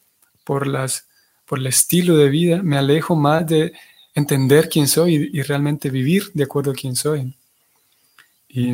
por, 0.43 0.65
las, 0.65 1.07
por 1.45 1.59
el 1.59 1.67
estilo 1.67 2.17
de 2.17 2.29
vida, 2.29 2.63
me 2.63 2.77
alejo 2.77 3.15
más 3.15 3.45
de 3.45 3.73
entender 4.15 4.69
quién 4.69 4.87
soy 4.87 5.29
y, 5.31 5.41
realmente 5.43 5.89
vivir 5.89 6.31
de 6.33 6.45
acuerdo 6.45 6.71
a 6.71 6.73
quién 6.73 6.95
soy. 6.95 7.35
Y 8.47 8.73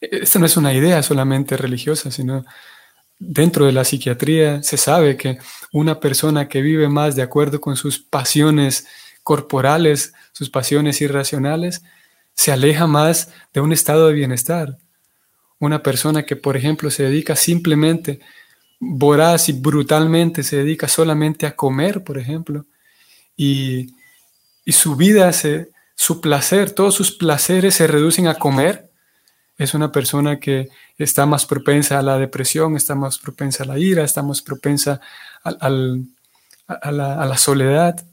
esta 0.00 0.38
no 0.38 0.46
es 0.46 0.56
una 0.56 0.72
idea 0.72 1.02
solamente 1.02 1.56
religiosa, 1.56 2.10
sino 2.10 2.44
dentro 3.18 3.66
de 3.66 3.72
la 3.72 3.84
psiquiatría 3.84 4.62
se 4.62 4.76
sabe 4.76 5.16
que 5.16 5.38
una 5.72 6.00
persona 6.00 6.48
que 6.48 6.62
vive 6.62 6.88
más 6.88 7.14
de 7.14 7.22
acuerdo 7.22 7.60
con 7.60 7.76
sus 7.76 7.98
pasiones 7.98 8.86
corporales, 9.22 10.14
sus 10.32 10.48
pasiones 10.48 11.00
irracionales, 11.00 11.82
se 12.34 12.52
aleja 12.52 12.86
más 12.86 13.32
de 13.52 13.60
un 13.60 13.72
estado 13.72 14.08
de 14.08 14.14
bienestar. 14.14 14.78
Una 15.60 15.82
persona 15.82 16.24
que, 16.24 16.36
por 16.36 16.56
ejemplo, 16.56 16.90
se 16.90 17.04
dedica 17.04 17.34
simplemente, 17.34 18.20
voraz 18.78 19.48
y 19.48 19.52
brutalmente, 19.52 20.42
se 20.42 20.56
dedica 20.56 20.88
solamente 20.88 21.46
a 21.46 21.56
comer, 21.56 22.04
por 22.04 22.18
ejemplo, 22.18 22.64
y, 23.36 23.94
su 24.66 24.96
vida, 24.96 25.32
se, 25.32 25.70
su 25.94 26.20
placer, 26.20 26.70
todos 26.70 26.94
sus 26.94 27.12
placeres 27.12 27.74
se 27.74 27.86
reducen 27.86 28.28
a 28.28 28.34
comer, 28.34 28.90
es 29.56 29.74
una 29.74 29.90
persona 29.90 30.38
que 30.38 30.68
está 30.98 31.26
más 31.26 31.46
propensa 31.46 31.98
a 31.98 32.02
la 32.02 32.18
depresión, 32.18 32.76
está 32.76 32.94
más 32.94 33.18
propensa 33.18 33.64
a 33.64 33.66
la 33.66 33.78
ira, 33.78 34.04
está 34.04 34.22
más 34.22 34.42
propensa 34.42 35.00
a, 35.42 35.68
la, 35.70 37.38
soledad. 37.38 38.04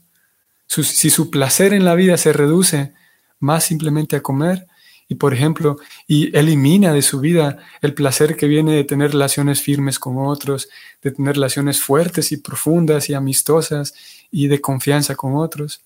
si 0.66 1.10
su 1.10 1.30
placer 1.30 1.74
en 1.74 1.84
la 1.84 1.94
vida 1.94 2.16
se 2.16 2.32
reduce 2.32 2.94
más 3.38 3.64
simplemente 3.64 4.16
a 4.16 4.22
comer 4.22 4.66
y, 5.08 5.14
por 5.16 5.32
ejemplo, 5.32 5.76
y 6.06 6.36
elimina 6.36 6.92
de 6.92 7.02
su 7.02 7.20
vida 7.20 7.58
el 7.80 7.94
placer 7.94 8.36
que 8.36 8.48
viene 8.48 8.74
de 8.74 8.84
tener 8.84 9.12
relaciones 9.12 9.62
firmes 9.62 9.98
con 9.98 10.18
otros, 10.18 10.68
de 11.02 11.12
tener 11.12 11.36
relaciones 11.36 11.80
fuertes 11.80 12.32
y 12.32 12.38
profundas 12.38 13.08
y 13.08 13.14
amistosas 13.14 13.94
y 14.30 14.48
de 14.48 14.60
confianza 14.60 15.14
con 15.14 15.36
otros. 15.36 15.80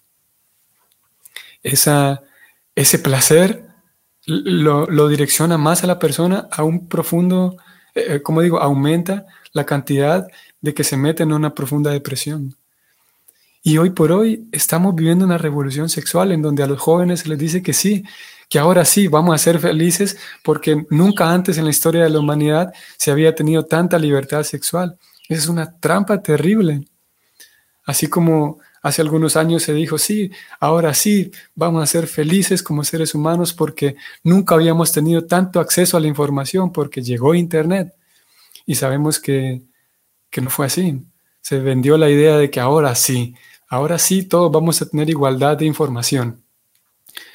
Esa, 1.63 2.23
ese 2.75 2.99
placer 2.99 3.67
lo, 4.25 5.09
direcciona 5.09 5.59
más 5.59 5.85
a 5.85 5.87
la 5.87 5.99
persona 5.99 6.49
a 6.51 6.63
un 6.63 6.89
profundo, 6.89 7.57
eh, 7.95 8.07
eh, 8.09 8.23
como 8.23 8.41
digo, 8.41 8.61
aumenta 8.61 9.27
la 9.53 9.67
cantidad 9.67 10.27
de 10.61 10.75
que 10.75 10.85
se 10.85 10.97
mete 10.97 11.23
en 11.23 11.33
una 11.33 11.55
profunda 11.55 11.91
depresión. 11.91 12.57
Y 13.63 13.77
hoy 13.77 13.91
por 13.91 14.13
hoy 14.13 14.49
estamos 14.53 14.95
viviendo 14.95 15.27
una 15.27 15.37
revolución 15.37 15.91
sexual 15.91 16.33
en 16.33 16.41
donde 16.41 16.63
a 16.63 16.67
los 16.67 16.81
jóvenes 16.81 17.21
se 17.21 17.29
les 17.29 17.39
dice 17.39 17.63
que 17.63 17.75
sí, 17.75 18.05
que 18.51 18.59
ahora 18.59 18.85
sí 18.85 19.07
vamos 19.07 19.35
a 19.35 19.39
ser 19.39 19.61
felices 19.61 20.19
porque 20.43 20.85
nunca 20.91 21.33
antes 21.33 21.57
en 21.57 21.65
la 21.65 21.71
historia 21.71 22.03
de 22.03 22.11
la 22.11 22.19
humanidad 22.19 22.73
se 22.99 23.13
había 23.13 23.33
tenido 23.33 23.65
tanta 23.65 23.97
libertad 23.97 24.43
sexual. 24.43 24.99
Esa 25.29 25.43
es 25.43 25.49
una 25.49 25.79
trampa 25.79 26.21
terrible. 26.21 26.85
Así 27.85 28.09
como 28.09 28.59
hace 28.83 29.03
algunos 29.03 29.37
años 29.37 29.63
se 29.63 29.73
dijo, 29.73 29.99
sí, 29.99 30.33
ahora 30.59 30.95
sí, 30.95 31.31
vamos 31.55 31.81
a 31.81 31.87
ser 31.87 32.09
felices 32.09 32.61
como 32.61 32.83
seres 32.83 33.15
humanos 33.15 33.55
porque 33.55 33.95
nunca 34.25 34.57
habíamos 34.57 34.91
tenido 34.91 35.25
tanto 35.27 35.61
acceso 35.61 35.97
a 35.97 36.01
la 36.01 36.09
información 36.09 36.73
porque 36.73 37.03
llegó 37.03 37.35
Internet. 37.35 37.95
y 38.67 38.75
sabemos 38.75 39.21
que, 39.21 39.63
que 40.29 40.41
no 40.41 40.51
fue 40.51 40.67
así. 40.67 41.01
Se 41.41 41.61
vendió 41.61 41.97
la 41.97 42.11
idea 42.11 42.37
de 42.37 42.51
que 42.51 42.59
ahora 42.59 42.97
sí, 42.97 43.37
ahora 43.69 43.99
sí 43.99 44.25
todos 44.25 44.51
vamos 44.51 44.83
a 44.83 44.87
tener 44.87 45.09
igualdad 45.09 45.57
de 45.57 45.67
información. 45.67 46.43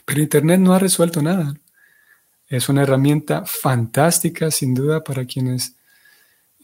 Pero 0.05 0.21
Internet 0.21 0.59
no 0.59 0.73
ha 0.73 0.79
resuelto 0.79 1.21
nada. 1.21 1.55
Es 2.47 2.69
una 2.69 2.83
herramienta 2.83 3.43
fantástica, 3.45 4.51
sin 4.51 4.73
duda, 4.73 5.03
para 5.03 5.25
quienes 5.25 5.75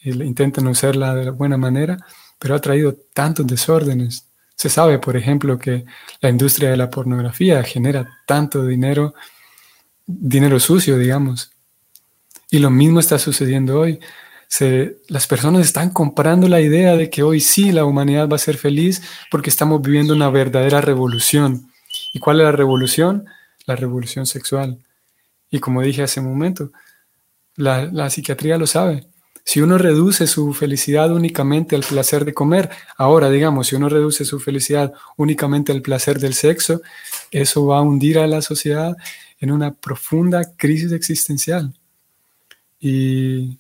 eh, 0.04 0.10
intentan 0.10 0.68
usarla 0.68 1.16
de 1.16 1.26
la 1.26 1.32
buena 1.32 1.58
manera, 1.58 1.98
pero 2.40 2.56
ha 2.56 2.60
traído 2.60 2.96
tantos 3.14 3.46
desórdenes. 3.48 4.28
Se 4.56 4.70
sabe, 4.70 5.00
por 5.00 5.18
ejemplo, 5.18 5.58
que 5.58 5.86
la 6.22 6.30
industria 6.30 6.70
de 6.70 6.78
la 6.78 6.90
pornografía 6.90 7.64
genera 7.64 8.08
tanto 8.28 8.66
dinero, 8.66 9.16
dinero 10.06 10.60
sucio, 10.60 11.00
digamos. 11.00 11.52
Y 12.52 12.60
lo 12.60 12.70
mismo 12.70 13.00
está 13.00 13.18
sucediendo 13.18 13.80
hoy. 13.80 14.00
las 15.08 15.26
personas 15.28 15.66
están 15.66 15.92
comprando 15.92 16.48
la 16.48 16.62
idea 16.62 16.96
de 16.98 17.10
que 17.10 17.24
hoy 17.24 17.40
sí 17.40 17.72
la 17.72 17.86
humanidad 17.86 18.28
va 18.28 18.36
a 18.36 18.40
ser 18.40 18.58
feliz 18.58 19.02
porque 19.32 19.50
estamos 19.50 19.82
viviendo 19.82 20.14
una 20.14 20.30
verdadera 20.30 20.82
revolución. 20.82 21.71
¿Y 22.12 22.20
cuál 22.20 22.40
es 22.40 22.46
la 22.46 22.52
revolución? 22.52 23.26
La 23.66 23.76
revolución 23.76 24.26
sexual. 24.26 24.80
Y 25.50 25.60
como 25.60 25.82
dije 25.82 26.04
hace 26.04 26.20
un 26.20 26.28
momento, 26.28 26.72
la, 27.56 28.10
psiquiatría 28.10 28.58
lo 28.58 28.68
sabe. 28.68 29.08
Si 29.44 29.60
uno 29.60 29.78
reduce 29.78 30.28
su 30.28 30.54
felicidad 30.54 31.12
únicamente 31.12 31.76
al 31.76 31.84
placer 31.84 32.26
de 32.26 32.34
comer, 32.34 32.70
ahora 32.98 33.30
digamos, 33.30 33.68
si 33.68 33.76
uno 33.76 33.90
reduce 33.90 34.24
su 34.24 34.40
felicidad 34.40 34.94
únicamente 35.18 35.72
al 35.72 35.82
placer 35.82 36.20
del 36.20 36.34
sexo, 36.34 36.82
eso 37.32 37.66
va 37.66 37.80
a 37.80 37.82
hundir 37.82 38.20
a 38.20 38.28
la 38.28 38.42
sociedad 38.42 38.96
en 39.40 39.52
una 39.52 39.74
profunda 39.74 40.56
crisis 40.56 40.92
existencial. 40.92 41.74
Y, 42.80 43.58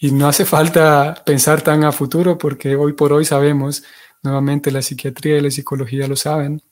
no 0.00 0.28
hace 0.28 0.44
falta 0.44 1.22
pensar 1.24 1.62
tan 1.62 1.82
a 1.82 1.90
futuro 1.90 2.36
porque 2.36 2.76
hoy 2.76 2.92
por 2.92 3.12
hoy 3.12 3.24
sabemos, 3.24 3.84
nuevamente 4.22 4.70
la 4.70 4.82
psiquiatría 4.82 5.38
y 5.38 5.40
la 5.40 5.50
psicología 5.50 6.06
lo 6.06 6.14
saben, 6.14 6.62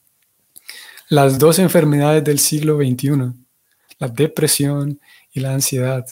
las 1.09 1.39
dos 1.39 1.59
enfermedades 1.59 2.23
del 2.23 2.39
siglo 2.39 2.77
XXI 2.77 3.33
la 4.03 4.09
depresión 4.09 4.99
y 5.31 5.39
la 5.39 5.53
ansiedad. 5.53 6.05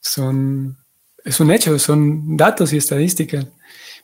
Son, 0.00 0.76
es 1.24 1.38
un 1.40 1.50
hecho, 1.50 1.78
son 1.78 2.36
datos 2.36 2.72
y 2.72 2.78
estadísticas. 2.78 3.46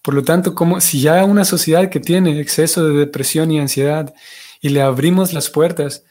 Por 0.03 0.15
lo 0.15 0.23
tanto, 0.23 0.55
como 0.55 0.81
si 0.81 1.01
ya 1.01 1.25
una 1.25 1.45
sociedad 1.45 1.89
que 1.89 2.01
tiene 2.01 2.41
exceso 2.41 2.85
de 2.87 2.99
depresión 2.99 3.51
y 3.51 3.61
ansiedad 3.61 4.13
y 4.61 4.71
le 4.71 4.83
abrimos 4.83 5.33
las 5.33 5.49
puertas 5.49 6.05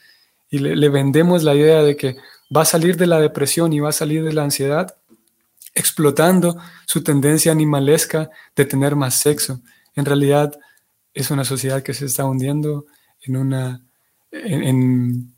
y 0.50 0.60
le, 0.60 0.76
le 0.76 0.90
vendemos 0.90 1.44
la 1.44 1.54
idea 1.54 1.84
de 1.84 1.96
que 1.96 2.16
va 2.56 2.62
a 2.62 2.66
salir 2.66 2.98
de 2.98 3.08
la 3.08 3.20
depresión 3.20 3.72
y 3.74 3.80
va 3.80 3.90
a 3.90 3.94
salir 3.94 4.24
de 4.24 4.34
la 4.34 4.44
ansiedad, 4.44 4.96
explotando 5.76 6.58
su 6.86 7.04
tendencia 7.04 7.52
animalesca 7.52 8.30
de 8.56 8.66
tener 8.66 8.96
más 8.96 9.16
sexo. 9.16 9.62
En 9.96 10.06
realidad 10.06 10.58
es 11.14 11.30
una 11.32 11.46
sociedad 11.46 11.84
que 11.84 11.94
se 11.94 12.06
está 12.06 12.26
hundiendo 12.26 12.86
en 13.22 13.38
una 13.38 13.82
en, 14.32 15.34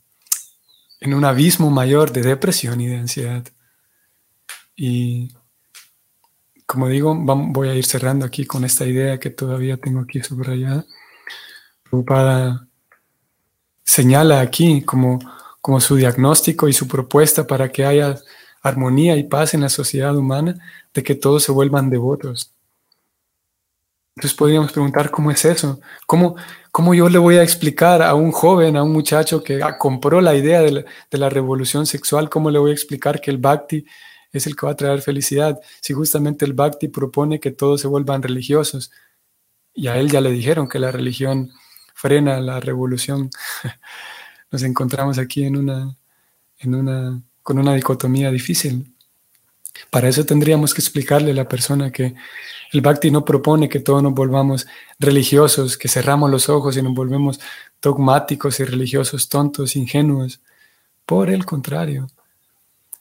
en 0.99 1.13
un 1.13 1.25
abismo 1.25 1.69
mayor 1.69 2.11
de 2.11 2.21
depresión 2.21 2.79
y 2.79 2.87
de 2.87 2.97
ansiedad. 2.97 3.43
Y 4.75 5.33
como 6.65 6.87
digo, 6.87 7.13
voy 7.15 7.69
a 7.69 7.75
ir 7.75 7.85
cerrando 7.85 8.25
aquí 8.25 8.45
con 8.45 8.63
esta 8.63 8.85
idea 8.85 9.19
que 9.19 9.29
todavía 9.29 9.77
tengo 9.77 9.99
aquí 9.99 10.21
subrayada. 10.21 10.85
Prabhupada 11.83 12.67
señala 13.83 14.39
aquí 14.39 14.81
como, 14.81 15.19
como 15.61 15.81
su 15.81 15.97
diagnóstico 15.97 16.67
y 16.67 16.73
su 16.73 16.87
propuesta 16.87 17.45
para 17.45 17.69
que 17.69 17.85
haya 17.85 18.17
armonía 18.61 19.17
y 19.17 19.23
paz 19.23 19.53
en 19.53 19.61
la 19.61 19.69
sociedad 19.69 20.15
humana, 20.15 20.55
de 20.93 21.03
que 21.03 21.15
todos 21.15 21.43
se 21.43 21.51
vuelvan 21.51 21.89
devotos. 21.89 22.53
Entonces 24.15 24.37
podríamos 24.37 24.71
preguntar 24.71 25.09
cómo 25.09 25.31
es 25.31 25.43
eso, 25.43 25.79
cómo, 26.05 26.35
cómo 26.71 26.93
yo 26.93 27.09
le 27.09 27.17
voy 27.17 27.37
a 27.37 27.43
explicar 27.43 28.03
a 28.03 28.13
un 28.13 28.31
joven, 28.31 28.77
a 28.77 28.83
un 28.83 28.93
muchacho 28.93 29.43
que 29.43 29.59
compró 29.79 30.21
la 30.21 30.35
idea 30.35 30.61
de 30.61 30.85
la, 31.11 31.29
revolución 31.29 31.87
sexual, 31.87 32.29
cómo 32.29 32.51
le 32.51 32.59
voy 32.59 32.71
a 32.71 32.73
explicar 32.73 33.19
que 33.19 33.31
el 33.31 33.39
bhakti 33.39 33.85
es 34.31 34.45
el 34.45 34.55
que 34.55 34.65
va 34.67 34.73
a 34.73 34.75
traer 34.75 35.01
felicidad, 35.01 35.59
si 35.81 35.93
justamente 35.93 36.45
el 36.45 36.53
bhakti 36.53 36.89
propone 36.89 37.39
que 37.39 37.51
todos 37.51 37.81
se 37.81 37.87
vuelvan 37.87 38.21
religiosos. 38.21 38.91
Y 39.73 39.87
a 39.87 39.97
él 39.97 40.11
ya 40.11 40.21
le 40.21 40.31
dijeron 40.31 40.67
que 40.69 40.79
la 40.79 40.91
religión 40.91 41.51
frena 41.95 42.39
la 42.39 42.59
revolución. 42.59 43.31
Nos 44.51 44.61
encontramos 44.63 45.17
aquí 45.17 45.43
en 45.43 45.57
una, 45.57 45.97
en 46.59 46.75
una, 46.75 47.21
con 47.41 47.57
una 47.57 47.73
dicotomía 47.73 48.29
difícil. 48.29 48.92
Para 49.89 50.09
eso 50.09 50.25
tendríamos 50.25 50.73
que 50.73 50.81
explicarle 50.81 51.31
a 51.31 51.35
la 51.35 51.47
persona 51.47 51.91
que 51.91 52.15
el 52.71 52.81
bhakti 52.81 53.11
no 53.11 53.23
propone 53.23 53.69
que 53.69 53.79
todos 53.79 54.01
nos 54.01 54.13
volvamos 54.13 54.67
religiosos, 54.99 55.77
que 55.77 55.87
cerramos 55.87 56.29
los 56.29 56.49
ojos 56.49 56.77
y 56.77 56.81
nos 56.81 56.93
volvemos 56.93 57.39
dogmáticos 57.81 58.59
y 58.59 58.65
religiosos, 58.65 59.29
tontos, 59.29 59.75
ingenuos. 59.75 60.41
Por 61.05 61.29
el 61.29 61.45
contrario, 61.45 62.07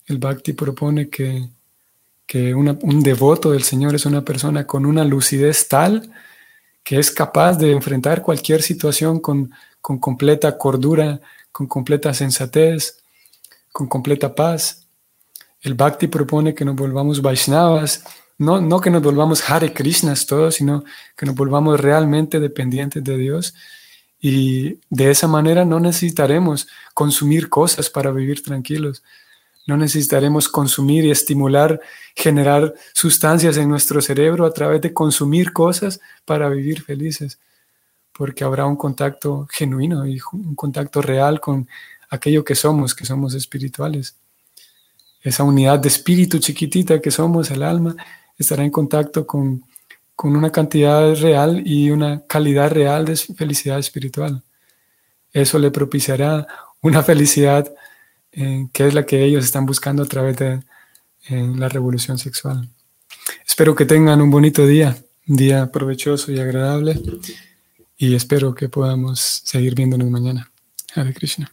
el 0.07 0.19
bhakti 0.19 0.53
propone 0.53 1.09
que, 1.09 1.49
un 2.35 3.03
devoto 3.03 3.51
del 3.51 3.63
Señor 3.63 3.95
es 3.95 4.07
una 4.07 4.25
persona 4.25 4.67
con 4.67 4.87
una 4.87 5.05
lucidez 5.05 5.69
tal 5.69 6.11
que 6.83 6.99
es 6.99 7.11
capaz 7.11 7.59
de 7.59 7.73
enfrentar 7.73 8.23
cualquier 8.23 8.63
situación 8.63 9.21
con, 9.21 9.53
con 9.83 9.99
completa 9.99 10.57
cordura, 10.57 11.21
con 11.53 11.67
completa 11.67 12.15
sensatez, 12.15 13.03
con 13.71 13.87
completa 13.87 14.35
paz 14.35 14.82
el 15.63 15.75
Bhakti 15.75 16.09
propone 16.09 16.55
que 16.55 16.65
nos 16.65 16.75
volvamos 16.75 17.23
Vaishnavas, 17.23 18.05
no, 18.39 18.61
no 18.61 18.81
que 18.81 18.91
nos 18.91 19.03
volvamos 19.03 19.49
Hare 19.49 19.73
Krishnas 19.73 20.27
todos, 20.27 20.57
sino 20.57 20.85
que 21.17 21.27
nos 21.27 21.37
volvamos 21.37 21.81
realmente 21.81 22.41
dependientes 22.41 23.03
de 23.05 23.17
Dios. 23.17 23.55
Y 24.21 24.79
de 24.91 25.11
esa 25.11 25.29
manera 25.29 25.65
no 25.65 25.79
necesitaremos 25.79 26.67
consumir 26.95 27.49
cosas 27.49 27.91
para 27.91 28.11
vivir 28.11 28.43
tranquilos. 28.43 29.03
No 29.67 29.77
necesitaremos 29.77 30.49
consumir 30.49 31.05
y 31.05 31.13
estimular, 31.13 31.81
generar 32.17 32.75
sustancias 32.93 33.57
en 33.57 33.69
nuestro 33.69 34.01
cerebro 34.01 34.45
a 34.45 34.53
través 34.53 34.81
de 34.81 34.93
consumir 34.93 35.53
cosas 35.53 36.01
para 36.25 36.49
vivir 36.49 36.83
felices, 36.83 37.39
porque 38.13 38.43
habrá 38.43 38.67
un 38.67 38.77
contacto 38.77 39.47
genuino 39.51 40.05
y 40.07 40.21
un 40.33 40.57
contacto 40.57 41.01
real 41.01 41.41
con 41.41 41.69
aquello 42.11 42.45
que 42.45 42.57
somos, 42.57 42.95
que 42.95 43.05
somos 43.05 43.35
espirituales 43.35 44.17
esa 45.23 45.45
unidad 45.45 45.79
de 45.79 45.89
espíritu 45.89 46.39
chiquitita 46.39 47.01
que 47.01 47.11
somos, 47.11 47.51
el 47.51 47.63
alma, 47.63 47.97
estará 48.37 48.65
en 48.65 48.71
contacto 48.71 49.27
con, 49.27 49.65
una 50.25 50.53
cantidad 50.53 51.17
real 51.17 51.67
y 51.67 51.91
una 51.91 52.23
calidad 52.29 52.71
real 52.71 53.05
de 53.05 53.17
felicidad 53.17 53.81
espiritual. 53.81 54.41
Eso 55.33 55.59
le 55.59 55.73
propiciará 55.73 56.47
una 56.81 57.03
felicidad 57.03 57.73
eh, 58.31 58.69
que 58.73 58.87
es 58.87 58.95
la 58.95 59.05
que 59.05 59.25
ellos 59.25 59.45
están 59.45 59.67
buscando 59.67 60.05
a 60.05 60.07
través 60.07 60.37
de 60.37 60.63
eh, 61.29 61.53
la 61.57 61.69
revolución 61.69 62.19
sexual. 62.19 62.69
Espero 63.45 63.75
que 63.75 63.85
tengan 63.85 64.23
un 64.23 64.31
bonito 64.31 64.65
día, 64.65 64.97
un 65.27 65.37
día 65.37 65.73
provechoso 65.73 66.31
y 66.31 66.39
agradable, 66.39 67.01
y 67.97 68.15
espero 68.15 68.55
que 68.55 68.69
podamos 68.69 69.43
seguir 69.45 69.75
viéndonos 69.75 70.09
mañana. 70.09 70.53
Hare 70.95 71.13
Krishna. 71.15 71.53